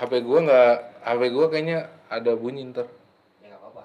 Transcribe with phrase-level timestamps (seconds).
[0.00, 0.72] HP gua nggak
[1.04, 2.88] HP gua kayaknya ada bunyi ntar
[3.38, 3.84] Ya nggak apa-apa.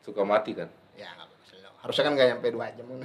[0.00, 0.70] suka mati kan.
[0.94, 1.82] Ya nggak apa-apa.
[1.82, 2.86] Harusnya kan nggak nyampe 2 jam.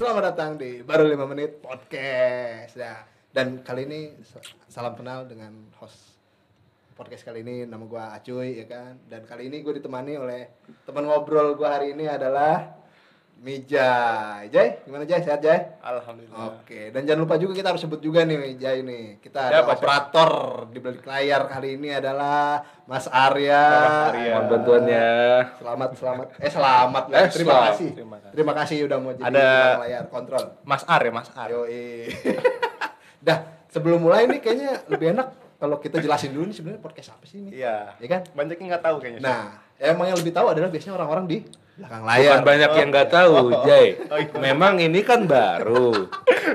[0.00, 2.74] Selamat datang di baru 5 menit podcast.
[2.74, 3.04] Ya.
[3.30, 6.18] Dan kali ini sa- salam kenal dengan host
[6.98, 8.98] podcast kali ini nama gua Acuy ya kan.
[9.06, 10.50] Dan kali ini gue ditemani oleh
[10.82, 12.79] teman ngobrol gua hari ini adalah
[13.40, 14.52] Mijay.
[14.52, 15.16] Jay, gimana Jay?
[15.18, 15.80] Sehat Jay?
[15.80, 16.60] Alhamdulillah.
[16.60, 19.16] Oke, dan jangan lupa juga kita harus sebut juga nih Jai ini.
[19.16, 19.72] Kita ada Siapa, siapa?
[19.74, 20.30] operator
[20.68, 23.64] di balik layar kali ini adalah Mas Arya.
[23.64, 24.32] Mas Arya.
[24.34, 25.06] Mohon bantuannya.
[25.56, 26.26] Selamat, selamat.
[26.36, 27.04] Eh selamat.
[27.08, 27.70] Eh, Terima selamat.
[27.72, 27.88] kasih.
[27.90, 28.32] Terima kasih.
[28.36, 30.44] Terima kasih udah mau jadi Ada- layar kontrol.
[30.60, 31.48] Mas Ar ya, Mas Ar.
[31.48, 32.12] Yoi.
[33.24, 37.24] Dah, sebelum mulai nih kayaknya lebih enak kalau kita jelasin dulu nih sebenarnya podcast apa
[37.24, 37.56] sih ini.
[37.56, 37.96] Iya.
[37.96, 38.20] Ya kan?
[38.36, 39.20] Banyak yang nggak tahu kayaknya.
[39.24, 39.42] Nah,
[39.80, 41.38] emang yang lebih tahu adalah biasanya orang-orang di
[41.80, 42.28] belakang layar.
[42.30, 43.86] Bukan banyak yang nggak tahu, Jay.
[44.06, 44.36] Oh, iya.
[44.38, 46.06] Memang ini kan baru.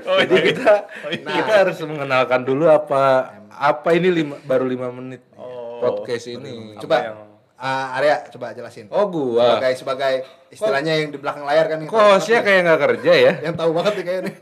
[0.06, 0.46] Oh, Jadi iya.
[0.46, 1.26] kita Oh, iya.
[1.34, 3.04] kita harus mengenalkan dulu apa
[3.50, 6.76] apa ini lima, baru lima menit Oh, podcast ini.
[6.76, 7.20] Apa Coba yang-
[7.56, 8.86] ah, Arya coba jelasin.
[8.94, 9.58] Oh gua.
[9.58, 10.14] Sebagai sebagai
[10.50, 11.78] istilahnya yang di belakang layar kan.
[11.82, 13.34] Kok hostnya kayak nggak kerja ya?
[13.42, 14.34] yang tahu banget nih kayaknya.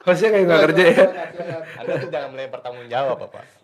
[0.00, 1.04] Hostnya kayak nggak kerja ya?
[1.76, 3.16] Anda tuh jangan melempar tanggung jawab.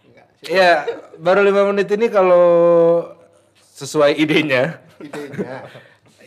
[0.04, 0.26] Enggak.
[0.42, 0.70] Iya,
[1.16, 2.44] baru lima menit ini kalau
[3.72, 5.64] sesuai idenya idenya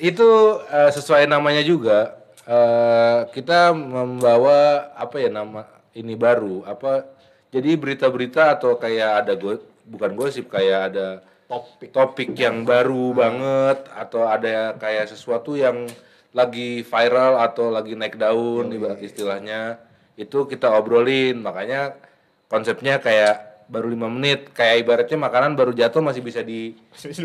[0.03, 0.29] itu
[0.67, 5.63] eh, sesuai namanya juga eh, kita membawa apa ya nama
[5.95, 7.07] ini baru apa
[7.53, 9.55] jadi berita-berita atau kayak ada go,
[9.87, 11.07] bukan gosip kayak ada
[11.47, 11.89] topik.
[11.93, 15.85] topik yang baru banget atau ada kayak sesuatu yang
[16.33, 19.77] lagi viral atau lagi naik daun ibarat istilahnya
[20.17, 21.45] itu kita obrolin.
[21.45, 21.93] Makanya
[22.49, 24.51] konsepnya kayak baru lima menit.
[24.51, 26.73] Kayak ibaratnya makanan baru jatuh masih bisa di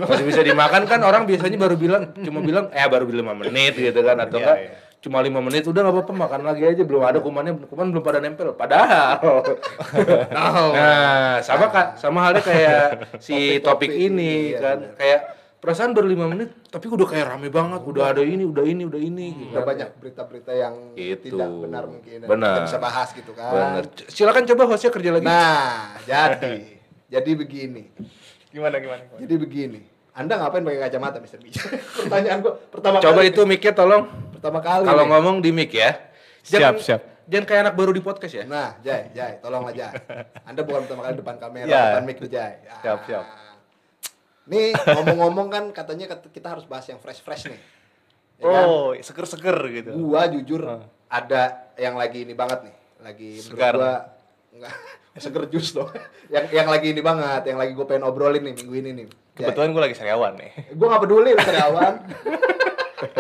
[0.02, 0.84] masih bisa dimakan.
[0.88, 4.44] kan orang biasanya baru bilang cuma bilang eh baru lima menit gitu kan atau Iya,
[4.44, 4.70] enggak iya.
[4.98, 6.82] cuma lima menit udah nggak apa-apa makan lagi aja.
[6.82, 9.20] Belum ada kumannya kuman belum pada nempel padahal.
[10.34, 12.82] Nah sama kak sama halnya kayak
[13.24, 15.20] si topik, ini iya, kan kayak
[15.58, 19.00] perasaan baru lima menit tapi udah kayak rame banget udah ada ini udah ini udah
[19.00, 21.34] ini gitu udah banyak berita-berita yang Gitu.
[21.34, 22.52] tidak benar mungkin dan Benar.
[22.52, 23.84] kita bisa bahas gitu kan Bener.
[23.92, 26.78] C- silakan coba hostnya kerja lagi nah jadi
[27.08, 27.90] jadi begini
[28.48, 29.02] Gimana gimana?
[29.02, 29.18] gimana?
[29.18, 29.80] jadi begini
[30.12, 31.62] anda ngapain pakai kacamata Mister Bija
[31.98, 34.02] pertanyaan gua pertama coba kali itu mic-nya tolong
[34.32, 35.10] pertama kali kalau nih.
[35.10, 35.90] ngomong di mic ya
[36.40, 37.00] Siap, siap.
[37.26, 39.90] jangan kayak anak baru di podcast ya nah Jai Jai tolonglah Jai
[40.42, 41.82] anda bukan pertama kali depan kamera Ya.
[41.92, 42.78] depan mic Jai Ah.
[42.80, 43.24] Siap, siap.
[44.48, 47.60] Nih ngomong-ngomong kan katanya kat- kita harus bahas yang fresh-fresh nih
[48.38, 48.64] Ya kan?
[48.64, 49.90] Oh, seger-seger gitu.
[50.00, 50.86] gua jujur Ah.
[51.08, 51.42] ada
[51.74, 53.74] yang lagi ini banget nih lagi Segar.
[53.74, 53.92] gua
[54.50, 54.72] enggak
[55.18, 55.90] seger jus loh
[56.28, 59.70] yang yang lagi ini banget yang lagi gue pengen obrolin nih minggu ini nih Kebetulan
[59.70, 60.50] gue lagi sariawan nih.
[60.68, 61.94] gue nggak peduli lu karyawan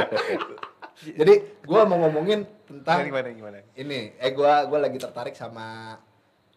[1.14, 3.58] jadi gua mau ngomongin tentang Gimana gimana?
[3.74, 5.94] ini eh gua gua lagi tertarik sama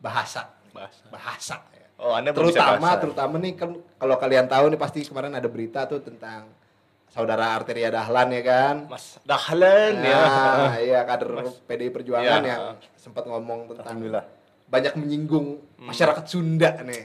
[0.01, 1.03] bahasa Bahasa.
[1.07, 1.85] bahasa ya.
[1.95, 3.00] Oh, Anda terutama bahasa.
[3.00, 6.50] terutama nih kan kalau kalian tahu nih pasti kemarin ada berita tuh tentang
[7.06, 10.16] saudara Arteria Dahlan ya kan Mas Dahlan ya.
[10.17, 11.29] Nah, iya kader
[11.62, 12.50] PDI Perjuangan Iya.
[12.50, 12.63] yang
[12.95, 14.00] sempat ngomong tentang
[14.66, 17.03] banyak menyinggung masyarakat Sunda nih,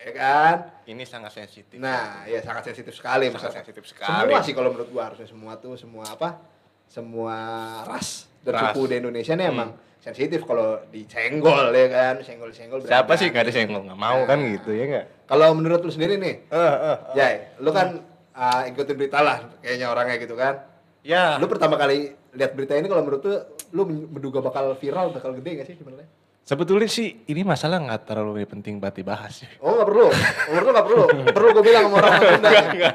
[0.00, 0.56] ya kan?
[0.86, 1.74] Ini sangat sensitif.
[1.76, 3.58] Nah, ya sangat sensitif sekali Sangat masyarakat.
[3.60, 4.30] sensitif sekali.
[4.30, 6.38] Semua sih kalau menurut gua harusnya semua tuh semua apa?
[6.86, 7.36] Semua
[7.84, 8.62] ras dan Ras.
[8.70, 12.82] suku di Indonesia nih emang sensitif kalau disenggol ya kan, senggol-senggol.
[12.86, 13.20] Siapa berani.
[13.20, 15.06] sih gak ada yang nggak mau kan gitu ya nggak?
[15.28, 16.96] Kalau menurut lu sendiri nih, eh, eh.
[17.18, 18.00] Jai, lu kan
[18.32, 20.64] uh, ikutin berita lah kayaknya orangnya gitu kan.
[21.02, 21.36] Ya.
[21.36, 23.36] Lu pertama kali lihat berita ini kalau menurut lu
[23.74, 26.08] lu menduga bakal viral, bakal gede gak sih sebenarnya?
[26.48, 29.52] Sebetulnya sih ini masalah nggak terlalu penting buat dibahas ya.
[29.60, 30.08] Oh nggak perlu,
[30.48, 31.04] menurut lu nggak perlu.
[31.36, 32.48] Perlu gue bilang sama orang Sunda.
[32.48, 32.94] Nggak?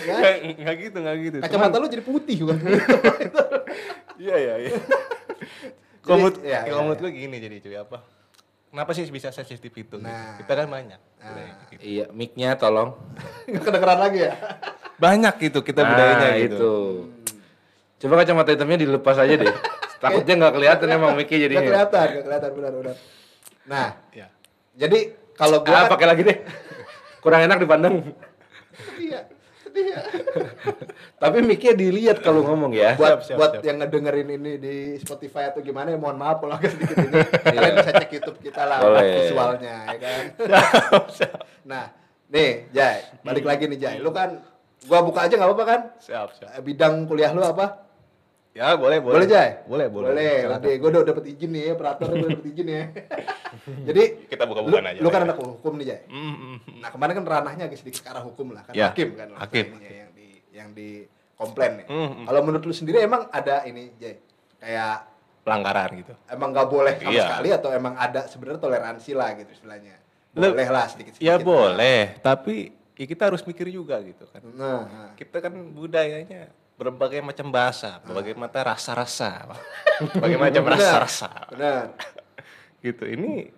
[0.00, 0.34] Nggak,
[0.64, 1.36] nggak gitu, nggak gitu.
[1.44, 2.56] Kacamata lu jadi putih bukan?
[4.16, 4.72] Iya, iya, iya.
[6.06, 7.98] Kalau menurut, iya, kalau iya, menurut gue gini jadi cuy apa?
[8.66, 9.82] Kenapa sih bisa sensitif itu?
[9.82, 9.96] gitu?
[9.98, 10.38] Nah.
[10.38, 11.00] Kita kan banyak.
[11.16, 11.66] Nah.
[11.66, 11.80] gitu.
[11.82, 12.94] iya mic-nya tolong
[13.50, 14.32] Nggak kedengeran lagi ya?
[14.96, 16.54] Banyak gitu kita Nah, budayanya gitu.
[16.54, 16.74] itu
[17.96, 19.48] coba kacamata hitamnya dilepas aja deh
[20.04, 22.96] takutnya nggak kelihatan emang mic-nya Nggak jadinya kelihatan, nggak kelihatan benar-benar.
[23.66, 24.26] Nah, Ya.
[24.78, 24.98] jadi
[25.34, 26.38] kalau gue ah pakai lagi deh
[27.18, 27.94] kurang enak dipandang
[29.76, 30.00] sedih ya.
[31.22, 32.96] tapi mic-nya dilihat kalau ngomong ya.
[32.96, 33.64] Buat Siap, siap, buat siap.
[33.68, 37.12] yang ngedengerin ini di Spotify atau gimana ya mohon maaf kalau agak sedikit ini.
[37.54, 39.12] Kalian bisa cek YouTube kita lah Boleh.
[39.20, 40.22] visualnya ya kan?
[41.70, 41.84] Nah
[42.32, 43.96] nih Jai balik lagi nih Jai.
[44.00, 44.40] Lu kan
[44.88, 45.80] gua buka aja nggak apa-apa kan?
[46.00, 46.50] Siap, siap.
[46.64, 47.85] Bidang kuliah lu apa
[48.56, 49.14] Ya, boleh, boleh.
[49.14, 50.08] boleh Jai Boleh, boleh.
[50.08, 52.82] boleh udah gue udah dapet izin nih ya operator udah dapet izin ya
[53.88, 55.26] jadi Kita buka-bukaan lu, aja lu kan ya.
[55.26, 56.78] anak hukum nih Jai Mm, mm, mm.
[56.80, 59.64] nah kemarin kan ranahnya agak sedikit ke arah hukum lah kan Ya, hakim kan hakim.
[59.70, 60.88] maksudnya yang di yang di
[61.34, 62.24] komplain nih Hmm, hmm.
[62.24, 64.16] kalau menurut lu sendiri emang ada ini Jay
[64.56, 65.04] kayak
[65.42, 66.10] pelanggaran gitu.
[66.26, 67.22] Emang nggak boleh sama Iya.
[67.22, 69.94] sekali atau emang ada sebenarnya toleransi lah gitu istilahnya.
[70.32, 71.22] Boleh lah sedikit-sedikit.
[71.22, 74.42] Ya boleh, tapi ya kita harus mikir juga gitu kan.
[74.48, 75.10] Nah, nah.
[75.14, 79.60] Kita kan budayanya berbagai macam bahasa, berbagai macam rasa-rasa, Pak.
[80.12, 81.30] berbagai macam rasa-rasa.
[81.50, 81.96] benar.
[82.84, 83.02] Gitu.
[83.02, 83.50] Ini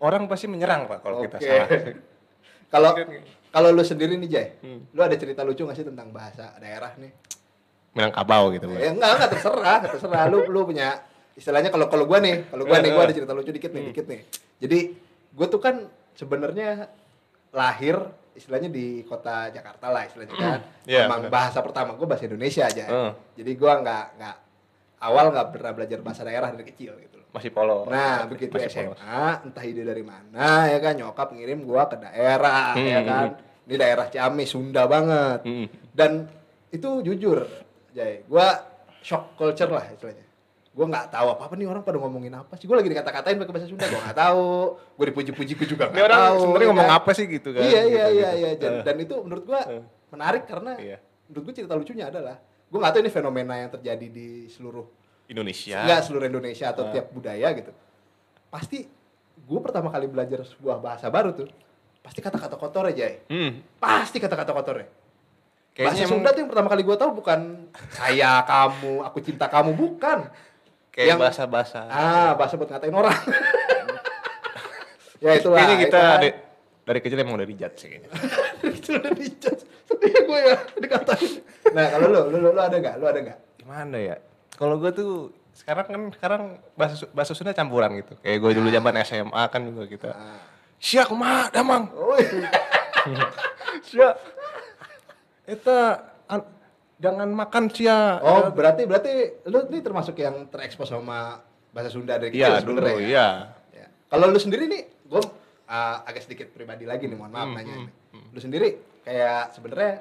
[0.00, 1.46] orang pasti menyerang Pak kalau kita Oke.
[1.46, 1.68] salah.
[2.70, 2.94] Kalau
[3.50, 4.86] kalau lu sendiri nih Jay, Hmm.
[4.94, 7.10] lu ada cerita lucu nggak sih tentang bahasa daerah nih?
[7.98, 8.70] Minangkabau gitu.
[8.78, 10.30] Ya enggak, enggak terserah, terserah.
[10.30, 11.02] Lu lu punya
[11.34, 14.06] istilahnya kalau kalau gua nih, kalau gua nih gua ada cerita lucu dikit nih, dikit
[14.06, 14.20] nih.
[14.62, 14.78] Jadi
[15.34, 15.82] gua tuh kan
[16.14, 16.86] sebenarnya
[17.50, 17.98] lahir
[18.32, 20.60] istilahnya di kota Jakarta lah istilahnya kan.
[20.86, 21.32] Iya, Emang benar.
[21.32, 22.84] bahasa pertama gua bahasa Indonesia aja.
[22.86, 23.10] Heeh.
[23.42, 24.36] Jadi gua nggak nggak
[25.00, 27.28] awal nggak pernah belajar bahasa daerah dari kecil gitu loh.
[27.30, 27.86] Masih polos.
[27.86, 29.44] Nah, begitu Masih SMA, polos.
[29.46, 33.26] entah ide dari mana ya kan nyokap ngirim gua ke daerah Hmm, ya kan.
[33.70, 35.46] Ini daerah Ciamis, Sunda banget.
[35.46, 35.66] Hmm.
[35.94, 36.26] Dan
[36.70, 37.46] itu jujur,
[37.90, 38.58] Jay, gua
[39.00, 40.26] shock culture lah istilahnya.
[40.70, 42.64] Gua nggak tahu apa-apa nih orang pada ngomongin apa sih.
[42.64, 44.48] Gua lagi dikata-katain pakai bahasa Sunda, gua nggak tahu.
[44.94, 46.36] Gua dipuji-puji gua juga nggak tahu.
[46.40, 46.98] sebenarnya ya ngomong kan.
[46.98, 47.60] apa sih gitu kan?
[47.60, 48.38] Iya, Gitu, iya, iya, gitu.
[48.38, 48.50] iya.
[48.56, 48.82] Dan, Eh.
[48.86, 49.82] dan itu menurut gua Eh.
[50.08, 50.96] menarik karena Iya.
[51.26, 52.36] menurut gua cerita lucunya adalah
[52.66, 54.86] gua nggak tahu ini fenomena yang terjadi di seluruh
[55.26, 55.78] Indonesia.
[55.80, 56.90] Enggak seluruh Indonesia atau Ah.
[56.90, 57.72] tiap budaya gitu.
[58.46, 58.86] Pasti
[59.40, 61.48] gue pertama kali belajar sebuah bahasa baru tuh,
[62.00, 63.14] pasti kata-kata kotor ya, Jay.
[63.26, 63.62] Hmm.
[63.76, 64.86] Pasti kata-kata kotornya.
[65.70, 67.40] Kayaknya bahasa emang- Sunda tuh yang pertama kali gue tahu bukan
[67.90, 70.18] saya, kamu, aku cinta kamu, bukan.
[71.00, 71.80] Kayak Yang- bahasa-bahasa.
[71.88, 73.16] Ah, bahasa buat ngatain orang.
[75.24, 75.56] ya itulah.
[75.56, 76.12] Kayaknya kita kan?
[76.20, 76.28] dari,
[76.84, 78.08] dari kecil emang udah dijat sih kayaknya.
[78.76, 79.64] itu udah dijudge.
[79.88, 81.32] Sedih gue ya dikatain.
[81.72, 82.94] Nah, kalau lu, lu, lu, lu ada nggak?
[83.00, 83.38] Lu ada nggak?
[83.64, 84.16] Gimana ya?
[84.60, 86.42] Kalau gue tuh sekarang kan sekarang
[86.76, 88.12] bahasa bahasa Sunda campuran gitu.
[88.20, 90.10] Kayak gue dulu zaman SMA kan juga kita.
[90.12, 90.36] Ah.
[90.76, 91.88] Siak mah damang.
[91.96, 92.12] Oh.
[93.88, 94.14] Siak.
[95.48, 95.78] Eta
[96.28, 96.59] an-
[97.00, 98.20] jangan makan sia.
[98.20, 99.12] oh berarti berarti
[99.46, 103.00] lu ini termasuk yang terekspos sama bahasa Sunda dari kecil Iya dulu, sebenarnya ya?
[103.02, 103.28] iya.
[103.74, 103.86] Ya.
[104.06, 105.22] Kalau lu sendiri nih, gue
[106.02, 107.74] agak sedikit pribadi lagi nih, mohon maaf Hmm, nanya.
[107.74, 108.26] hmm, nih.
[108.28, 108.68] Lu sendiri
[109.00, 109.92] kayak sebenarnya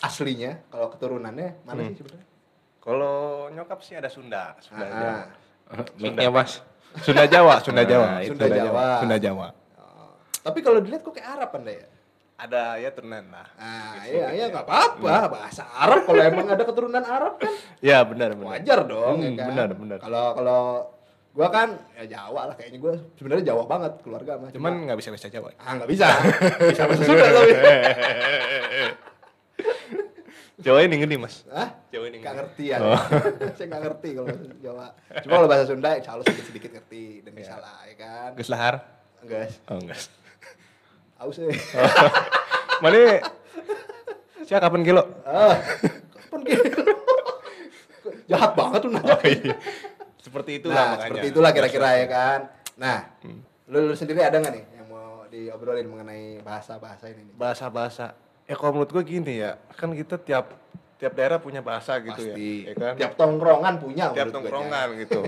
[0.00, 1.88] aslinya kalau keturunannya mana Hmm.
[1.88, 2.26] sih sebenarnya?
[2.78, 3.16] Kalau
[3.48, 5.22] nyokap sih ada Sunda, Sunda Ah, Jawa.
[5.94, 6.60] Mic-nya mas.
[6.98, 8.84] Sunda Jawa, Sunda Jawa, Ah, itu Sunda Jawa.
[8.98, 9.46] Sunda Jawa.
[9.76, 10.12] oh.
[10.40, 11.86] Tapi kalau dilihat kok kayak Arab anda ya?
[12.38, 13.50] Ada ya turunan lah.
[13.54, 15.26] Ah, iya, iya nggak apa-apa.
[15.28, 17.50] Bahasa Arab kalau emang ada keturunan Arab kan
[17.80, 18.54] Ya benar benar.
[18.54, 19.46] wajar dong, ya Hmm, kan?
[19.50, 19.98] benar, benar.
[19.98, 20.60] Kalau kalau
[21.28, 24.50] gua kan ya Jawa lah kayaknya gua sebenarnya Jawa banget keluarga mah.
[24.50, 25.50] Cuman nggak bisa bisa Jawa.
[25.56, 26.06] ah nggak bisa.
[26.70, 27.52] bisa bahasa Sunda tapi.
[30.58, 31.46] Jawa ini gini mas.
[31.48, 31.70] Hah?
[31.88, 32.78] Jawa ini Gak ngerti ya.
[32.78, 32.98] Oh.
[33.56, 34.86] Saya gak ngerti kalau bahasa Jawa.
[35.22, 37.62] Cuma kalau bahasa Sunda insya Allah sedikit-sedikit ngerti dan bisa Iya.
[37.62, 38.30] lah ya kan.
[38.34, 38.74] Gus lahar.
[39.20, 39.98] Guys, Oh enggak.
[41.18, 41.50] Aus ya.
[42.82, 43.20] Mana?
[44.46, 45.02] Siapa kapan kilo?
[45.26, 45.58] Ah,
[46.14, 46.80] kapan gitu?
[48.28, 49.12] Jahat banget tuh nanya.
[49.12, 49.54] Oh, iya.
[50.18, 51.04] Seperti itulah nah, makanya.
[51.10, 52.38] seperti itulah kira-kira ya kan.
[52.78, 53.40] Nah, Hmm.
[53.66, 57.28] lu, lu sendiri ada nggak nih yang mau diobrolin mengenai bahasa-bahasa ini?
[57.34, 58.12] Bahasa-bahasa.
[58.48, 60.56] Ya kalau menurut gua gini ya, kan kita tiap
[60.96, 62.64] tiap daerah punya bahasa gitu Pasti.
[62.64, 62.72] ya.
[62.72, 62.92] ya kan?
[62.96, 65.20] Tiap tongkrongan punya tiap gua, tongkrongan gitu.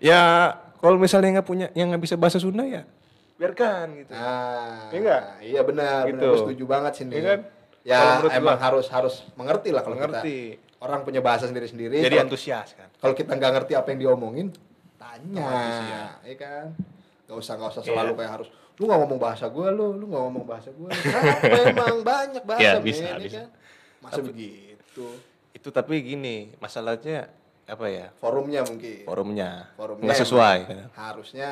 [0.00, 2.82] ya kalau misalnya nggak punya yang nggak bisa bahasa Sunda ya
[3.40, 4.12] biarkan gitu.
[4.12, 5.22] Nah, Iya nggak?
[5.40, 6.20] iya benar, Gitu.
[6.20, 7.22] benar setuju banget sih Iya nih.
[7.24, 7.40] kan?
[7.80, 8.00] Ya
[8.30, 8.60] emang gua.
[8.60, 10.60] harus harus mengerti lah kalau Mengerti.
[10.60, 11.96] kita orang punya bahasa sendiri-sendiri.
[11.98, 12.88] Jadi Kalau- antusias kan.
[12.92, 14.52] Kalau kita nggak ngerti apa yang diomongin,
[14.94, 16.04] tanya, Otomatis, ya.
[16.22, 16.64] ya kan?
[17.24, 17.88] Gak usah nggak usah Iya.
[17.88, 20.88] selalu kayak harus lu nggak ngomong bahasa gue lu, lu nggak ngomong bahasa gue.
[20.90, 23.40] Kenapa emang banyak bahasa Iya, men, bisa, ya bisa.
[23.40, 23.48] kan?
[24.00, 25.06] Masa begitu?
[25.50, 27.28] Itu tapi gini, masalahnya
[27.64, 28.06] apa ya?
[28.16, 29.04] Forumnya mungkin.
[29.04, 30.58] Forumnya Forumnya nggak emang sesuai.
[30.66, 30.84] kan.
[30.92, 31.50] Harusnya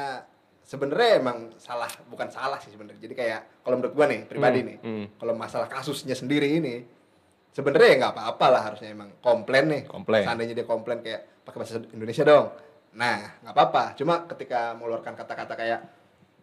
[0.69, 3.01] sebenarnya emang salah, bukan salah sih sebenarnya.
[3.01, 5.05] Jadi kayak kalau menurut gua nih pribadi Hmm, nih, hmm.
[5.17, 6.85] kalau masalah kasusnya sendiri ini
[7.49, 9.83] sebenarnya ya nggak apa-apa lah harusnya emang komplain nih.
[9.89, 10.29] Komplain.
[10.29, 12.47] Seandainya dia komplain kayak pakai bahasa Indonesia dong.
[12.93, 13.83] Nah, nggak apa-apa.
[13.97, 15.81] Cuma ketika mengeluarkan kata-kata kayak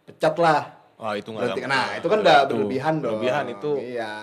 [0.06, 0.62] pecat lah.
[0.98, 1.62] Oh itu nggak.
[1.68, 2.50] Nah, itu kan udah Itu.
[2.50, 3.22] berlebihan dong.
[3.22, 4.14] Berlebihan itu Iya.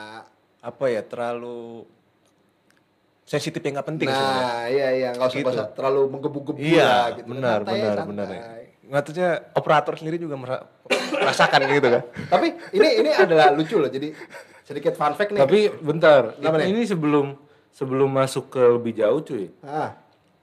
[0.58, 1.02] apa ya?
[1.06, 1.86] Terlalu
[3.22, 4.08] sensitif yang nggak penting.
[4.10, 5.62] Nah, iya iya nggak usah, Gitu.
[5.78, 7.26] terlalu menggebu-gebu Iya, lah gitu.
[7.30, 8.08] benar, Santai, benar, santai.
[8.10, 8.28] benar.
[8.28, 8.42] ya.
[8.92, 10.68] Maksudnya operator sendiri juga mera-
[11.14, 12.02] merasakan gitu kan.
[12.28, 13.88] Tapi ini ini adalah lucu loh.
[13.88, 14.12] Jadi
[14.62, 15.40] sedikit fun fact nih.
[15.40, 16.70] Tapi bentar, Kenapa nih?
[16.70, 17.32] ini sebelum
[17.72, 19.48] sebelum masuk ke lebih jauh cuy.
[19.62, 19.96] ah,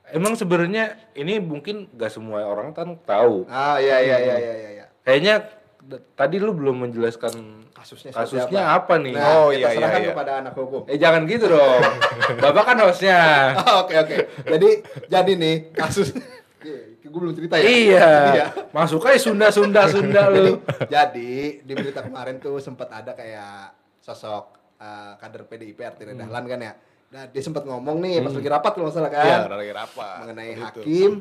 [0.10, 3.46] Emang sebenarnya ini mungkin gak semua orang kan tahu.
[3.46, 4.70] ah iya iya iya iya iya.
[4.74, 4.86] iya.
[5.06, 5.36] Kayaknya
[6.14, 9.14] tadi lu belum menjelaskan Kasusnya kasusnya apa, nih.
[9.14, 10.12] Nah, Oh, kita iya, iya, iya.
[10.12, 10.84] kepada anak hukum.
[10.84, 11.80] Eh jangan gitu dong.
[12.44, 13.54] Bapak kan hostnya.
[13.80, 14.16] Oke oke.
[14.44, 14.70] Jadi
[15.08, 16.12] jadi nih kasus
[17.10, 17.66] gue belum cerita ya.
[17.66, 18.10] Iya.
[18.32, 18.46] Iya.
[18.70, 20.62] Masuk aja Sunda Sunda Sunda lu.
[20.94, 26.22] Jadi di berita kemarin tuh sempat ada kayak sosok eh, kader PDIP Artinya Hmm.
[26.24, 26.74] Dahlan kan ya.
[27.10, 29.26] Nah dia sempat ngomong nih pas lagi rapat kalau nggak salah kan.
[29.26, 30.16] Iya, lagi rapat.
[30.22, 30.64] mengenai Begitu.
[30.64, 31.12] hakim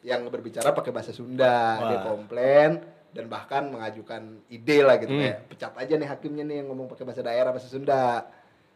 [0.00, 1.58] yang berbicara pakai bahasa Sunda.
[1.82, 2.70] Dia komplain
[3.10, 5.20] dan bahkan mengajukan ide lah gitu Hmm.
[5.20, 8.24] kayak pecat aja nih hakimnya nih yang ngomong pakai bahasa daerah bahasa Sunda.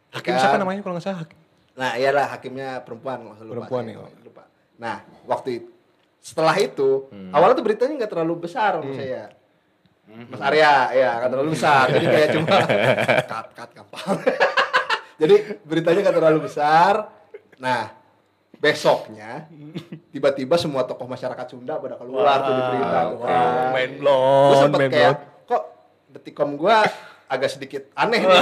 [0.07, 0.39] Hakim Kan?
[0.39, 1.25] siapa namanya kalau nggak salah?
[1.73, 3.53] Nah, iyalah hakimnya perempuan, usah lupa.
[3.53, 4.19] Perempuan saya, ya.
[4.23, 4.43] lupa.
[4.75, 4.95] Nah,
[5.25, 5.69] waktu itu
[6.27, 9.31] setelah itu, awalnya tuh beritanya nggak terlalu besar menurut saya.
[10.07, 11.83] Mas Arya, ya nggak terlalu besar.
[11.87, 12.55] Jadi kayak cuma
[13.31, 14.15] cut cut gampang.
[15.21, 16.93] Jadi beritanya nggak terlalu besar.
[17.57, 17.95] Nah,
[18.53, 19.47] besoknya
[20.09, 22.99] tiba-tiba semua tokoh masyarakat Sunda pada keluar tuh di berita.
[23.07, 23.67] Wow, kan.
[23.71, 25.63] main Gue blon, sempet kayak kok
[26.09, 26.83] detikom gua
[27.27, 28.39] agak sedikit aneh nih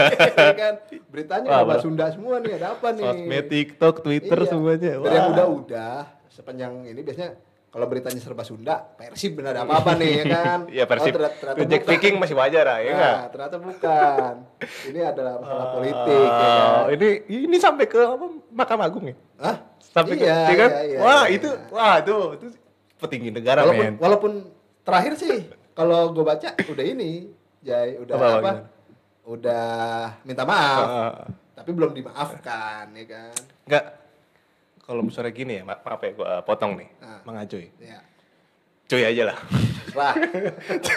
[0.60, 0.74] kan
[1.06, 1.84] beritanya Wah, bahasa.
[1.84, 4.48] Sunda semua nih ada apa nih Sosmed, TikTok, Twitter Iya.
[4.48, 4.92] semuanya.
[4.96, 5.34] dari yang Wah.
[5.36, 5.96] udah-udah
[6.32, 7.36] sepanjang ini biasanya
[7.68, 11.12] kalau beritanya serba Sunda Persib benar ada apa-apa nih ya kan Iya Persib.
[11.12, 11.88] Oh, ternyata, ternyata bukan.
[11.88, 13.16] Viking masih wajar lah, ya Nah, nggak?
[13.30, 14.34] ternyata bukan
[14.86, 18.24] ini adalah masalah politik ya kan Oh, ini ini sampai ke apa?
[18.50, 19.16] Mahkamah Agung ya?
[19.38, 19.56] Hah?
[19.82, 20.70] Sampai ke, iya, ya kan?
[20.70, 21.34] iya, iya, wah, iya.
[21.34, 22.46] itu wah itu itu
[22.96, 23.94] petinggi negara, walaupun men.
[23.98, 24.32] walaupun
[24.82, 25.36] terakhir sih
[25.72, 27.28] kalau gue baca udah ini
[27.60, 28.60] Jay udah Apa, apa, gimana?
[29.24, 29.66] udah
[30.22, 31.14] minta maaf Ah.
[31.52, 33.34] tapi belum dimaafkan ya kan
[33.64, 33.84] Enggak.
[34.82, 36.88] Kalau misalnya gini ya, ma- maaf ya gua potong nih.
[36.98, 37.22] Ah.
[37.22, 37.46] Mang ya
[38.92, 39.38] Cuy aja lah.
[39.96, 40.12] lah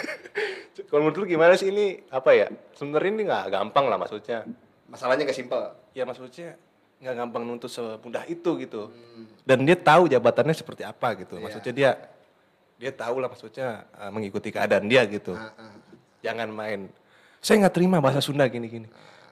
[0.92, 2.46] Kalau menurut lu gimana sih ini apa ya?
[2.76, 4.44] Sebenarnya ini nggak gampang lah maksudnya.
[4.86, 5.58] masalahnya gak simpel
[5.96, 6.54] Ya maksudnya
[7.00, 8.92] nggak gampang nuntut semudah itu gitu.
[9.48, 11.40] Dan dia tahu jabatannya seperti apa gitu.
[11.40, 11.42] Iya.
[11.48, 11.90] Maksudnya dia
[12.76, 15.32] dia tahu lah maksudnya eh, mengikuti keadaan dia gitu.
[15.32, 15.72] Ah, ah.
[16.20, 16.92] Jangan main.
[17.40, 18.88] Saya nggak terima bahasa Sunda gini-gini.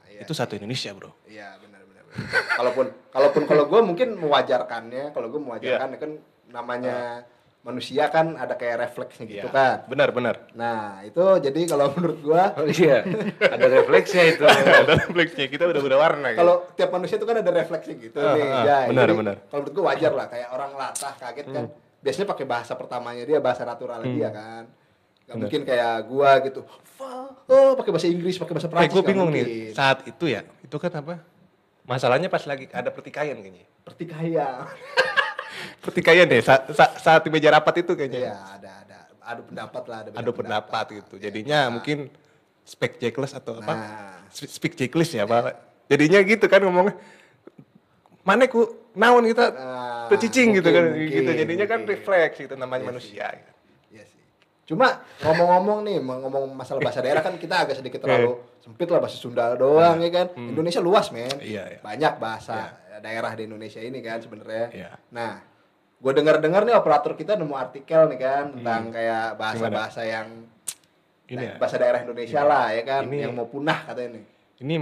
[0.09, 1.13] iya, itu satu Indonesia bro.
[1.29, 1.61] Iya.
[2.51, 5.97] Kalaupun kalaupun kalau gue mungkin mewajarkannya, kalau gue mewajarkan Iya.
[5.97, 6.11] kan
[6.47, 6.97] namanya
[7.61, 9.51] manusia kan ada kayak refleksnya gitu Iya.
[9.51, 9.77] kan.
[9.85, 10.35] Benar benar.
[10.53, 13.01] Nah itu jadi kalau menurut gue Oh iya,
[13.41, 14.43] ada refleksnya itu.
[14.79, 16.39] Ada refleksnya kita udah udah warna gitu.
[16.39, 18.43] kalau tiap manusia itu kan ada refleksi gitu Ah, nih.
[18.45, 19.35] ah, ya, benar, jadi benar.
[19.43, 21.65] Kalau menurut gue wajar lah kayak orang latah kaget kan.
[21.65, 21.73] Hmm.
[21.99, 24.63] Biasanya pakai bahasa pertamanya dia bahasa naturalnya dia kan.
[25.25, 26.61] Gak mungkin kayak gua gitu.
[26.85, 28.87] "Fa- Oh, pakai bahasa Inggris, pakai bahasa Eh, Prancis.
[28.87, 29.41] gue nggak bingung mungkin.
[29.43, 31.17] nih, saat itu ya, itu kan apa?
[31.85, 33.65] Masalahnya pas lagi ada pertikaian kayaknya.
[33.81, 34.65] Pertikaian.
[35.85, 38.19] Pertikaian deh, saat, saat, saat di meja rapat itu kayaknya.
[38.27, 41.15] Iya, ada ada adu pendapat lah, ada beda Ada pendapat gitu.
[41.17, 42.09] Jadinya mungkin
[42.65, 43.73] speak checklist atau apa?
[43.73, 44.17] Nah.
[44.29, 45.53] Spe- Speak checklist ya, Pak.
[45.85, 46.97] Jadinya gitu kan ngomongnya.
[48.25, 48.65] Mana ku
[48.97, 51.29] naon kita Nah, tercicing gitu kan mungkin, gitu.
[51.29, 51.93] Jadinya kan mungkin.
[51.93, 53.25] refleks gitu namanya Iya manusia.
[53.29, 53.51] gitu.
[54.65, 54.73] Iya.
[54.73, 54.87] Cuma
[55.21, 59.53] ngomong-ngomong nih, ngomong masalah bahasa daerah kan kita agak sedikit terlalu sempit lah bahasa Sunda
[59.53, 60.27] doang ya kan.
[60.35, 61.29] Indonesia luas men.
[61.29, 61.37] Hmm.
[61.39, 61.79] Iya, iya.
[61.79, 64.65] Banyak bahasa daerah di Indonesia ini kan sebenarnya.
[64.73, 64.89] Iya.
[65.11, 65.37] Nah,
[65.95, 70.53] gue dengar-dengar nih operator kita nemu artikel nih kan tentang kayak bahasa-bahasa yang Hmm.
[71.27, 71.53] Ini ya.
[71.57, 74.23] bahasa daerah Indonesia lah ya kan, Ini- yang mau punah katanya nih.
[74.61, 74.75] Ini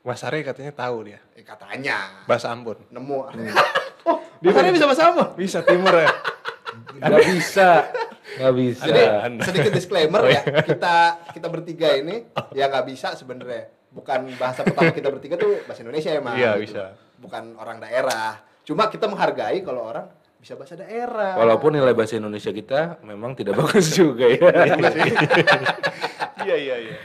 [0.00, 2.76] Mas Are katanya tahu dia Eh, katanya bahasa Ambon.
[2.88, 3.16] nemu.
[4.08, 5.32] oh, dia bisa bahasa apa?
[5.32, 6.12] Bisa timur ya.
[7.00, 7.68] Nggak bisa,
[8.36, 8.84] nggak bisa.
[8.84, 9.02] Jadi
[9.42, 10.62] sedikit disclaimer Oh, ya, iya.
[10.62, 10.96] kita
[11.32, 13.72] kita bertiga ini ya nggak bisa sebenarnya.
[13.90, 16.36] Bukan bahasa pertama kita bertiga tuh bahasa Indonesia emang.
[16.36, 16.76] Iya, gitu.
[16.76, 16.82] bisa.
[17.16, 18.38] Bukan orang daerah.
[18.62, 21.34] Cuma kita menghargai kalau orang bisa bahasa daerah.
[21.34, 24.50] Walaupun nilai bahasa Indonesia kita memang tidak bagus juga ya.
[26.44, 26.96] Iya iya iya.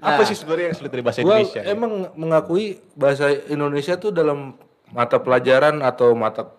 [0.00, 1.60] Apa sih sebenarnya yang sulit dari bahasa Gua Indonesia?
[1.68, 4.56] emang mengakui bahasa Indonesia tuh dalam
[4.90, 6.56] mata pelajaran atau mata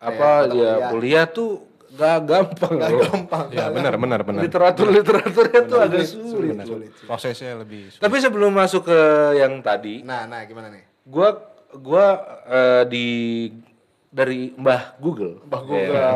[0.00, 0.88] apa mata ya kuliah.
[0.88, 3.00] kuliah tuh gak gampang Nggak loh.
[3.04, 3.46] gampang.
[3.50, 4.40] Ya benar benar benar.
[4.40, 6.30] Literatur literaturnya tuh agak Sulit, sulit.
[6.30, 6.66] sulit, Benar.
[6.66, 6.90] sulit.
[7.02, 8.00] Prosesnya lebih sulit.
[8.00, 8.98] Tapi sebelum masuk ke
[9.36, 10.84] yang tadi, Nah, nah gimana nih?
[11.02, 11.34] gua
[11.72, 12.06] gua
[12.46, 13.06] eh, di
[14.06, 15.42] dari Mbah Google.
[15.44, 15.94] Mbah Google.
[15.94, 16.10] Ya.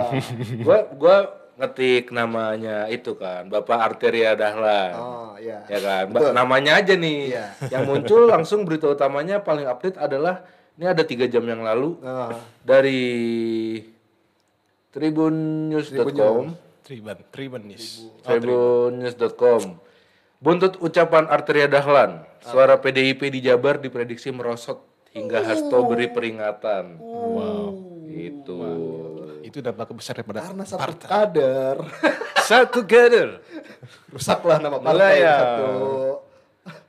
[0.63, 1.17] gua gua
[1.55, 4.93] ngetik namanya itu kan, Bapak Arteria Dahlan.
[4.93, 5.63] Oh, iya.
[5.65, 6.35] Ya kan, Betul.
[6.35, 7.31] Namanya aja nih.
[7.31, 7.47] Iya.
[7.71, 10.43] Yang muncul langsung berita utamanya paling update adalah
[10.75, 12.99] ini ada tiga jam yang lalu Oh, dari
[14.95, 16.55] tribunnews.com,
[16.87, 18.07] Triban, Triban News.
[18.23, 19.83] tribunnews.com.
[20.39, 27.01] Buntut ucapan Arteria Dahlan, suara PDIP di Jabar diprediksi merosot hingga hasto beri peringatan.
[27.03, 27.69] Wow.
[28.07, 28.59] Itu.
[29.43, 31.09] Itu dampak besar daripada karena satu partai.
[31.11, 31.77] kader
[32.45, 33.41] Satu together.
[34.13, 35.39] rusaklah nama partai Wilayah.
[35.41, 35.71] satu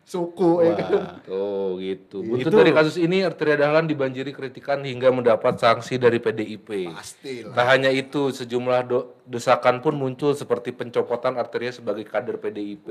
[0.06, 1.18] suku ya kan.
[1.20, 2.22] Tuh gitu.
[2.22, 6.94] Buntut Itu- dari kasus ini Arteria Dahlan dibanjiri kritikan hingga mendapat sanksi dari PDIP.
[6.94, 7.52] Pasti lah.
[7.52, 12.86] Tak hanya itu, sejumlah do- desakan pun muncul seperti pencopotan Arteria sebagai kader PDIP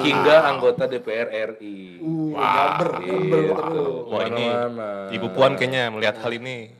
[0.00, 2.00] hingga anggota DPR RI.
[2.00, 3.52] Uh, gamber, gamber Gitu.
[3.68, 4.04] terus.
[4.08, 4.88] Wah ini Ke mana-mana.
[5.12, 6.72] Ibu Puan kayaknya melihat hal ini.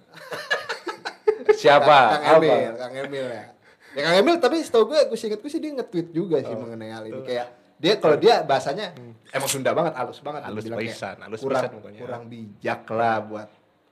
[1.50, 1.98] Siapa?
[2.14, 2.44] Kang Apa?
[2.46, 3.44] Emil, Kang Emil ya.
[3.90, 6.44] Ya Kang Emil tapi setahu gue, gue inget gue sih dia nge-tweet juga Oh.
[6.44, 8.94] sih mengenai hal ini kayak dia kalau dia bahasanya
[9.32, 10.40] emang Sunda banget, halus banget.
[10.44, 12.00] Halus pisan, halus kurang, pisan pokoknya.
[12.00, 13.48] kurang bijak lah buat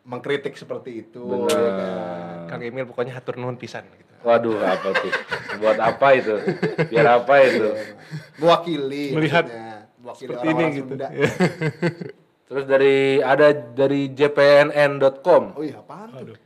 [0.07, 1.23] mengkritik seperti itu.
[1.23, 1.51] Benar.
[1.51, 1.93] ya kan.
[2.47, 4.13] Kang Emil pokoknya hatur nuhun pisan gitu.
[4.23, 5.13] Waduh, apa tuh?
[5.61, 6.35] Buat apa itu?
[6.91, 7.69] Biar apa itu?
[8.39, 9.15] Mewakili.
[9.15, 9.91] Melihat maksudnya.
[10.03, 10.93] Mewakili seperti ini orang-orang gitu.
[10.95, 11.09] Sunda.
[12.47, 15.59] Terus dari ada dari jpnn.com.
[15.59, 16.39] Oh iya, apaan tuh?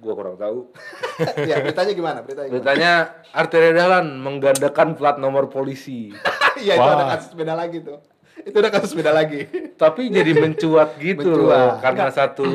[0.00, 0.72] Gua kurang tahu.
[1.50, 2.18] ya, beritanya gimana?
[2.24, 2.56] Beritanya gimana?
[2.56, 2.92] Beritanya
[3.32, 6.12] Arteria Dahlan menggandakan plat nomor polisi.
[6.60, 6.92] Iya, itu Wah.
[6.92, 7.96] ada kasus beda lagi tuh.
[8.42, 9.44] Itu ada kasus beda lagi.
[9.74, 11.80] Tapi jadi mencuat gitu loh Mencuat.
[11.80, 12.48] karena satu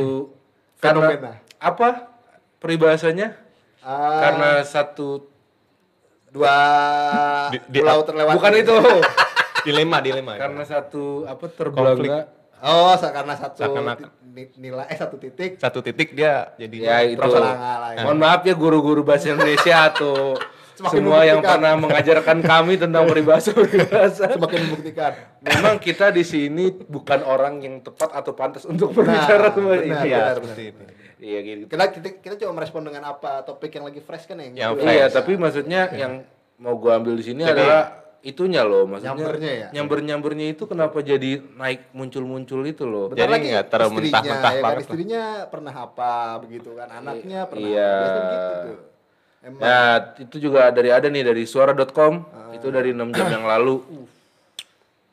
[0.75, 1.11] Fenomena.
[1.11, 1.89] karena apa?
[2.57, 3.37] Peribahasanya?
[3.79, 5.29] Ah, Karena satu
[6.27, 6.55] dua
[7.49, 8.35] Di- di- pulau terlewati.
[8.35, 8.75] bukan itu.
[9.65, 10.45] dilema dilema ya.
[10.45, 12.29] karena satu apa terbelangga
[12.61, 13.65] Oh, karena satu
[14.57, 17.17] nilai eh satu titik satu titik dia jadi ya itu.
[17.21, 18.05] Lah ya.
[18.05, 20.37] Mohon maaf ya guru-guru bahasa Indonesia atau
[20.75, 21.55] Semakin semua yang membuktikan.
[21.55, 24.25] pernah mengajarkan kami tentang peribahasa peribahasa.
[24.29, 25.11] semakin membuktikan.
[25.39, 29.95] Memang kita di sini bukan orang yang tepat atau pantas untuk berbicara semua benar, ini.
[30.05, 30.89] Iya, benar, seperti benar.
[30.91, 31.03] ini.
[31.17, 31.63] Iya gitu.
[31.65, 34.81] Kita, kita kita cuma merespon dengan apa topik yang lagi fresh kan yang Yang gitu.
[34.81, 34.93] fresh.
[34.93, 36.13] Iya, tapi maksudnya yang
[36.57, 37.81] mau gua ambil di sini Jadi- adalah
[38.21, 39.67] itunya loh, maksudnya Nyambernya ya?
[39.69, 43.07] nyamber-nyambernya itu kenapa jadi naik muncul-muncul itu loh.
[43.07, 47.39] Bentar Jadi lagi nggak terlalu istrinya, mentah-mentah ya kan, istrinya pernah apa begitu kan anaknya
[47.45, 47.91] pernah Iya.
[47.93, 48.09] apa.
[48.65, 48.94] Gitu
[49.45, 52.49] emang Nah, itu juga dari ada nih dari suara.com, Ah.
[52.51, 53.79] itu dari 6 jam yang lalu.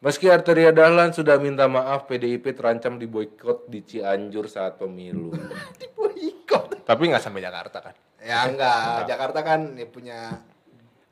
[0.00, 5.30] Meski Arteria Dahlan sudah minta maaf, PDIP terancam diboykot di Cianjur saat pemilu.
[5.94, 10.18] boikot tapi nggak sampai Jakarta kan ya enggak Jakarta kan ya punya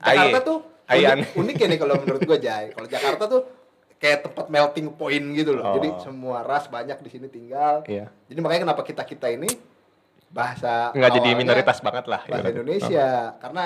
[0.00, 0.18] Aye.
[0.18, 1.22] Jakarta tuh Ayan.
[1.22, 3.42] unik, unik ya nih kalau menurut gua Jai kalau Jakarta tuh
[3.96, 5.74] kayak tempat melting point gitu loh Oh.
[5.76, 8.10] jadi semua ras banyak di sini tinggal Iya.
[8.26, 9.46] jadi makanya kenapa kita kita ini
[10.30, 12.54] bahasa nggak jadi minoritas banget lah bahasa ibaratnya.
[12.56, 13.64] Indonesia karena